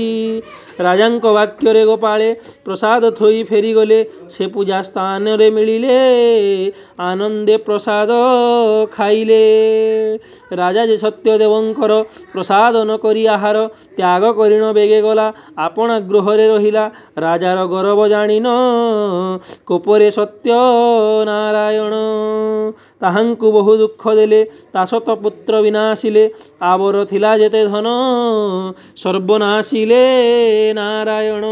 [0.86, 2.30] ରାଜାଙ୍କ ବାକ୍ୟରେ ଗୋପାଳେ
[2.68, 3.98] ପ୍ରସାଦ ଥୋଇ ଫେରିଗଲେ
[4.36, 5.98] ସେ ପୂଜା ସ୍ଥାନରେ ମିଳିଲେ
[7.08, 8.10] ଆନନ୍ଦେ ପ୍ରସାଦ
[8.96, 9.40] ଖାଇଲେ
[10.62, 11.92] ରାଜା ଯେ ସତ୍ୟଦେବଙ୍କର
[12.36, 13.58] ପ୍ରସାଦ ନ କରି ଆହାର
[14.00, 15.28] ତ୍ୟାଗ କରିଣ ବେଗେ ଗଲା
[15.66, 16.86] ଆପଣା ଗୃହରେ ରହିଲା
[17.26, 18.48] ରାଜାର ଗୌରବ ଜାଣିନ
[19.74, 20.62] କୋପରେ ସତ୍ୟ
[21.32, 21.94] ନାରାୟଣ
[23.04, 24.42] ତାହାଙ୍କୁ ବହୁ ଦୁଃଖ ଦେଲେ
[24.74, 26.24] ତା ସତ ପୁତ୍ର ବିନା ଆସିଲେ
[26.74, 27.88] ଆବର ଥିଲା ଯେତେ ଧନ
[29.04, 30.02] ସର୍ବନାଶିଲେ
[30.78, 31.50] ନାରାୟଣ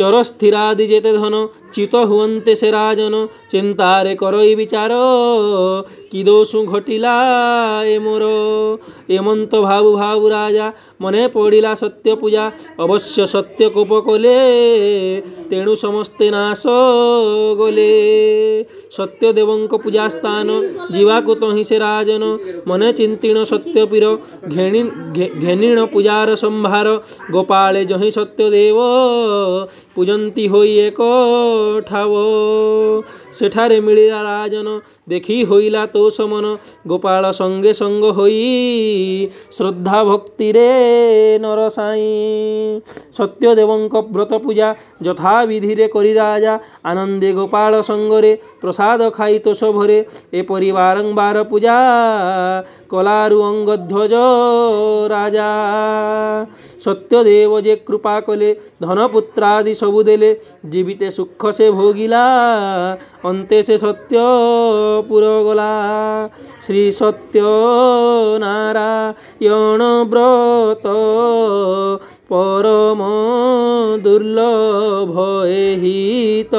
[0.00, 1.44] ଚର ସ୍ଥିରାଦି ଯେତେ ଧନ
[1.76, 3.14] চিত হুয়ন্তে সে রাজন
[3.52, 4.90] চিন্তারে করই বিচার
[6.10, 7.14] কি দোষু ঘটিলা
[7.94, 8.22] এ মোর
[9.18, 10.66] এমন্ত ভাবু ভাবু রাজা
[11.02, 12.44] মনে পড়িলা সত্য পূজা
[12.84, 14.40] অবশ্য সত্য কোপ কলে
[15.50, 16.62] ତେଣୁ ସମସ୍ତେ ନାଶ
[17.60, 17.96] ଗଲେ
[18.96, 20.46] ସତ୍ୟଦେବଙ୍କ ପୂଜା ସ୍ଥାନ
[20.94, 22.22] ଯିବାକୁ ତହିଁ ସେ ରାଜନ
[22.68, 24.04] ମନେ ଚିନ୍ତିଣ ସତ୍ୟପୀର
[24.54, 24.80] ଘେଣି
[25.44, 26.86] ଘେନିଣ ପୂଜାର ସମ୍ଭାର
[27.34, 28.78] ଗୋପାଳେ ଯହିଁ ସତ୍ୟଦେବ
[29.94, 30.98] ପୂଜନ୍ତି ହୋଇ ଏକ
[31.88, 32.12] ଠାବ
[33.38, 34.68] ସେଠାରେ ମିଳିଲା ରାଜନ
[35.12, 36.44] ଦେଖି ହୋଇଲା ତୋ ସମନ
[36.92, 38.48] ଗୋପାଳ ସଙ୍ଗେ ସଙ୍ଗ ହୋଇ
[39.58, 40.66] ଶ୍ରଦ୍ଧା ଭକ୍ତିରେ
[41.44, 42.10] ନର ନରସାଇ
[43.18, 44.66] ସତ୍ୟଦେବଙ୍କ ବ୍ରତ ପୂଜା
[45.06, 46.54] ଯଥାବିଧିରେ କରି ରାଜା
[46.90, 48.32] ଆନନ୍ଦେ ଗୋପାଳ ସଙ୍ଗରେ
[48.64, 49.96] ପ୍ରସାଦ ଖାଇ ତୋ ଭରେ
[50.40, 51.76] ଏପରି ବାରମ୍ବାର ପୂଜା
[52.94, 54.14] କଲାରୁ ଅଙ୍ଗଧ୍ୱଜ
[55.14, 55.46] ରାଜା
[56.86, 58.50] ସତ୍ୟଦେବ ଯେ କୃପା କଲେ
[58.86, 60.30] ଧନପୁତ୍ରାଦି ସବୁ ଦେଲେ
[60.74, 62.24] ଜୀବିତେ ସୁଖ সে ভোগিলা
[63.28, 64.12] অন্তে সে সত্য
[65.08, 65.72] পুরগলা
[66.64, 67.36] শ্রী সত্য
[68.44, 69.80] নারায়ণ
[70.12, 70.84] ব্রত
[72.30, 73.00] পরম
[74.04, 75.12] দুর্লভ
[75.82, 76.54] হিত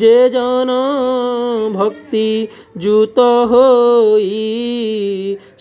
[0.00, 0.70] যে জন
[1.78, 2.28] ভক্তি
[2.82, 3.18] যুত
[3.52, 4.28] হই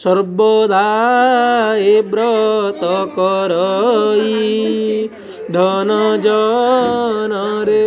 [0.04, 0.92] সর্বদা
[1.94, 2.84] এ ব্রত
[3.18, 4.42] করই
[5.58, 5.90] ধন
[6.26, 7.84] জনরে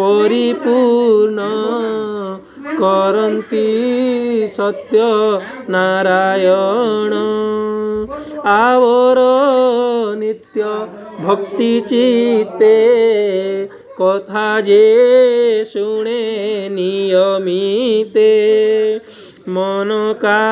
[0.00, 1.38] পরিপূর্ণ
[2.82, 3.68] করন্তি
[4.56, 4.94] সত্য
[5.74, 7.12] নারায়ণ
[8.66, 9.18] আবর
[10.22, 10.56] নিত্য
[11.24, 12.76] ভক্তি চিতে
[14.02, 14.86] কথা যে
[15.72, 16.22] শুনে
[16.78, 18.32] নিয়মিতে
[19.54, 20.44] মনকা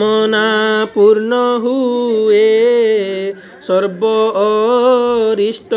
[0.00, 0.48] মনা
[0.94, 1.32] পূর্ণ
[1.64, 2.58] হুয়ে
[3.66, 4.02] সর্ব
[4.48, 5.72] অরিষ্ট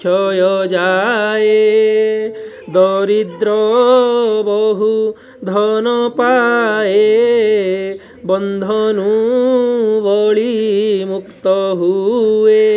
[0.00, 0.42] ক্ষয়
[0.76, 1.54] যায়
[2.76, 3.48] দরিদ্র
[4.50, 4.92] বহু
[5.50, 5.86] ধন
[6.18, 7.18] পায়ে
[8.28, 9.12] বন্ধনু
[10.06, 10.62] বলি
[11.12, 11.44] মুক্ত
[11.80, 12.72] হুয়ে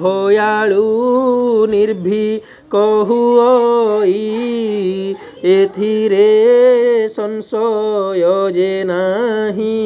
[0.00, 0.86] ভয়ালু
[1.74, 2.26] নির্ভি
[2.74, 4.16] কহুই
[5.58, 6.30] এথিরে
[7.18, 9.76] সংশয় যে নাহি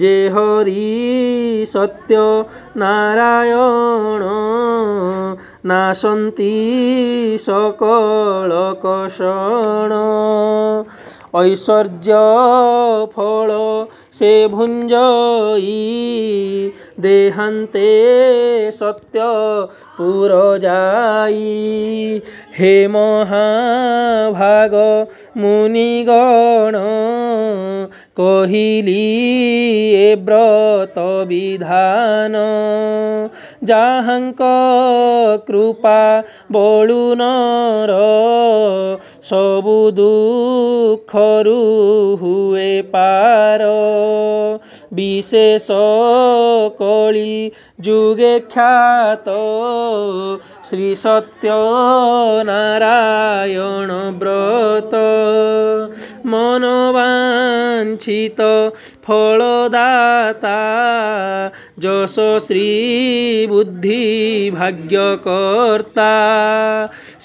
[0.00, 0.90] যে হরি
[1.72, 2.12] সত্য
[2.82, 4.22] নারায়ণ
[5.68, 6.54] না সন্তি
[7.48, 8.50] সকল
[8.84, 9.90] কষণ
[11.38, 12.08] ঐশ্বর্য
[13.14, 13.50] ফল
[14.18, 15.80] সে ভুঞ্জয়ী
[17.04, 17.90] দেহান্তে
[18.80, 19.16] সত্য
[19.96, 20.30] পুর
[20.64, 21.38] যাই
[22.56, 24.72] হে মহাভাগ
[25.40, 26.76] মুনিগণ
[28.20, 29.02] କହିଲି
[29.96, 32.38] ଏ ବ୍ରତ ବିଧାନ
[33.70, 34.48] ଯାହାଙ୍କ
[35.50, 35.98] କୃପା
[36.56, 37.28] ବଳୁନ
[37.90, 37.98] ର
[39.28, 41.60] ସବୁ ଦୁଃଖରୁ
[42.24, 42.66] ହୁଏ
[42.96, 43.70] ପାର
[45.00, 45.78] ବିଶେଷ
[46.82, 47.28] କଳି
[47.90, 49.38] ଯୁଗେ ଖ୍ୟାତ
[50.70, 51.60] ଶ୍ରୀ ସତ୍ୟ
[52.50, 53.90] ନାରାୟଣ
[54.24, 55.04] ବ୍ରତ
[56.32, 58.40] মনোবাঞ্ছিত
[59.06, 60.60] ফলদাতা
[61.84, 62.70] যশশ্রী
[63.52, 64.02] বুদ্ধি
[64.58, 66.14] ভাগ্যকর্তা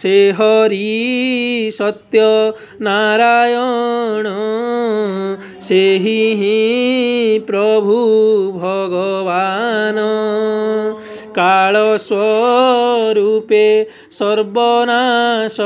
[0.01, 0.93] সে হরি
[1.79, 2.15] সত্য
[2.87, 4.25] নারায়ণ
[5.67, 6.15] সেই
[7.49, 7.97] প্রভু
[8.65, 9.97] ভগবান
[11.39, 11.75] কাল
[12.09, 13.67] স্বরূপে
[14.19, 15.57] সর্বনাশ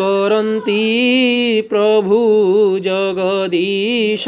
[0.00, 0.84] করন্তি
[1.70, 2.18] প্রভু
[2.88, 4.24] জগদীশ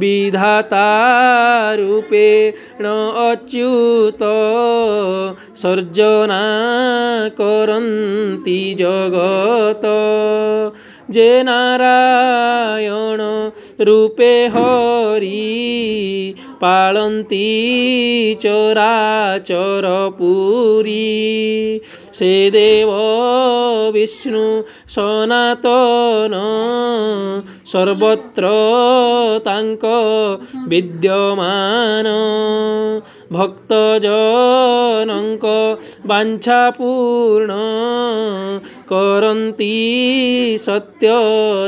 [0.00, 0.90] বিধাতা
[1.80, 2.28] রূপে
[2.84, 2.86] ন
[3.30, 4.22] অচ্যুত
[5.62, 6.44] সর্জনা
[7.42, 9.84] করন্তি জগত
[11.14, 13.20] যে নারায়ণ
[13.88, 15.50] রূপে হরি
[16.62, 17.44] ପାଳନ୍ତି
[18.44, 19.90] ଚରାଚର
[20.20, 21.00] ପୁରୀ
[22.18, 22.90] ସେ ଦେବ
[23.96, 24.46] ବିଷ୍ଣୁ
[24.94, 26.34] ସନାତନ
[27.72, 28.46] ସର୍ବତ୍ର
[29.46, 29.84] ତାଙ୍କ
[30.72, 32.06] ବିଦ୍ୟମାନ
[33.38, 35.44] ଭକ୍ତଜନଙ୍କ
[36.12, 37.52] ବାଞ୍ଛା ପୂର୍ଣ୍ଣ
[38.92, 39.74] କରନ୍ତି
[40.66, 41.06] ସତ୍ୟ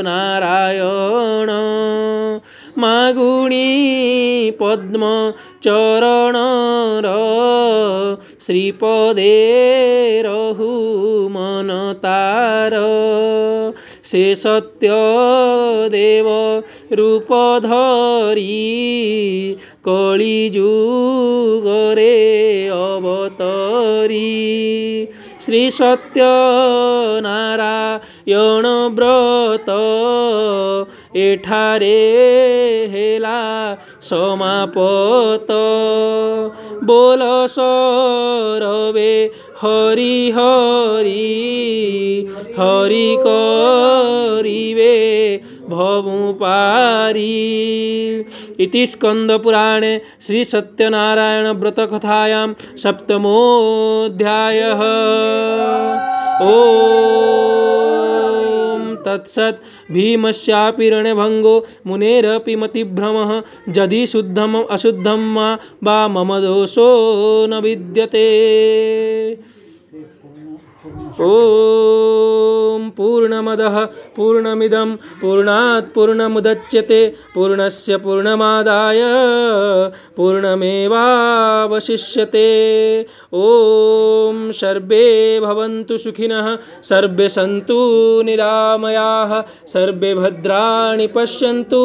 [0.09, 1.49] ନାରାୟଣ
[2.81, 3.63] ମାଗୁଣୀ
[4.59, 5.03] ପଦ୍ମ
[5.65, 7.07] ଚରଣର
[8.45, 9.33] ଶ୍ରୀପଦେ
[10.27, 10.69] ରହୁ
[11.35, 11.69] ମନ
[12.05, 12.75] ତାର
[14.11, 14.95] ସେ ସତ୍ୟ
[15.95, 16.27] ଦେବ
[16.99, 17.31] ରୂପ
[17.67, 18.49] ଧରି
[19.89, 22.13] କଳିଯୁଗରେ
[22.79, 24.27] ଅବତରି
[25.45, 26.19] ଶ୍ରୀ ସତ୍ୟ
[27.27, 28.65] ନାରାୟଣ
[28.97, 29.69] ବ୍ରତ
[31.23, 31.97] ଏଠାରେ
[32.91, 33.35] ହେଲା
[34.09, 35.49] ସମାପତ
[36.89, 37.23] ବୋଲ
[37.55, 39.11] ସରବେ
[39.63, 41.25] ହରି ହରି
[42.59, 44.93] ହରି କରିବେ
[45.73, 47.35] भवु पारी
[48.65, 49.91] इति स्कन्दपुराणे
[50.27, 52.45] श्रीसत्यनारायणव्रतकथायां
[52.85, 54.81] सप्तमोऽध्यायः
[56.53, 56.57] ओ
[59.05, 59.61] तत्सत्
[59.93, 61.55] भीमस्यापि रणभङ्गो
[61.91, 63.31] मुनेरपि मतिभ्रमः
[63.77, 65.47] यदि शुद्धम् अशुद्धं मा
[65.87, 66.89] वा मम दोषो
[67.53, 68.25] न विद्यते
[71.23, 73.75] ॐ पूर्णमदः
[74.15, 74.91] पूर्णमिदं
[75.21, 77.01] पूर्णात् पूर्णमुदच्यते
[77.33, 79.01] पूर्णस्य पूर्णमादाय
[80.17, 82.45] पूर्णमेवावशिष्यते
[83.33, 85.03] ॐ सर्वे
[85.43, 86.47] भवन्तु सुखिनः
[86.89, 87.77] सर्वे सन्तु
[88.25, 89.31] निरामयाः
[89.73, 91.83] सर्वे भद्राणि पश्यन्तु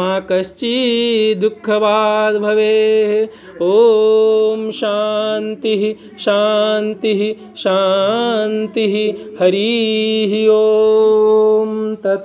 [0.00, 3.62] मा कश्चिद्दुःखवाद् भवेत् ॐ
[4.80, 5.82] शान्तिः
[6.26, 7.20] शान्तिः
[7.62, 8.86] शान्ति शांति
[9.40, 11.72] हरि ओम
[12.04, 12.20] तत्सत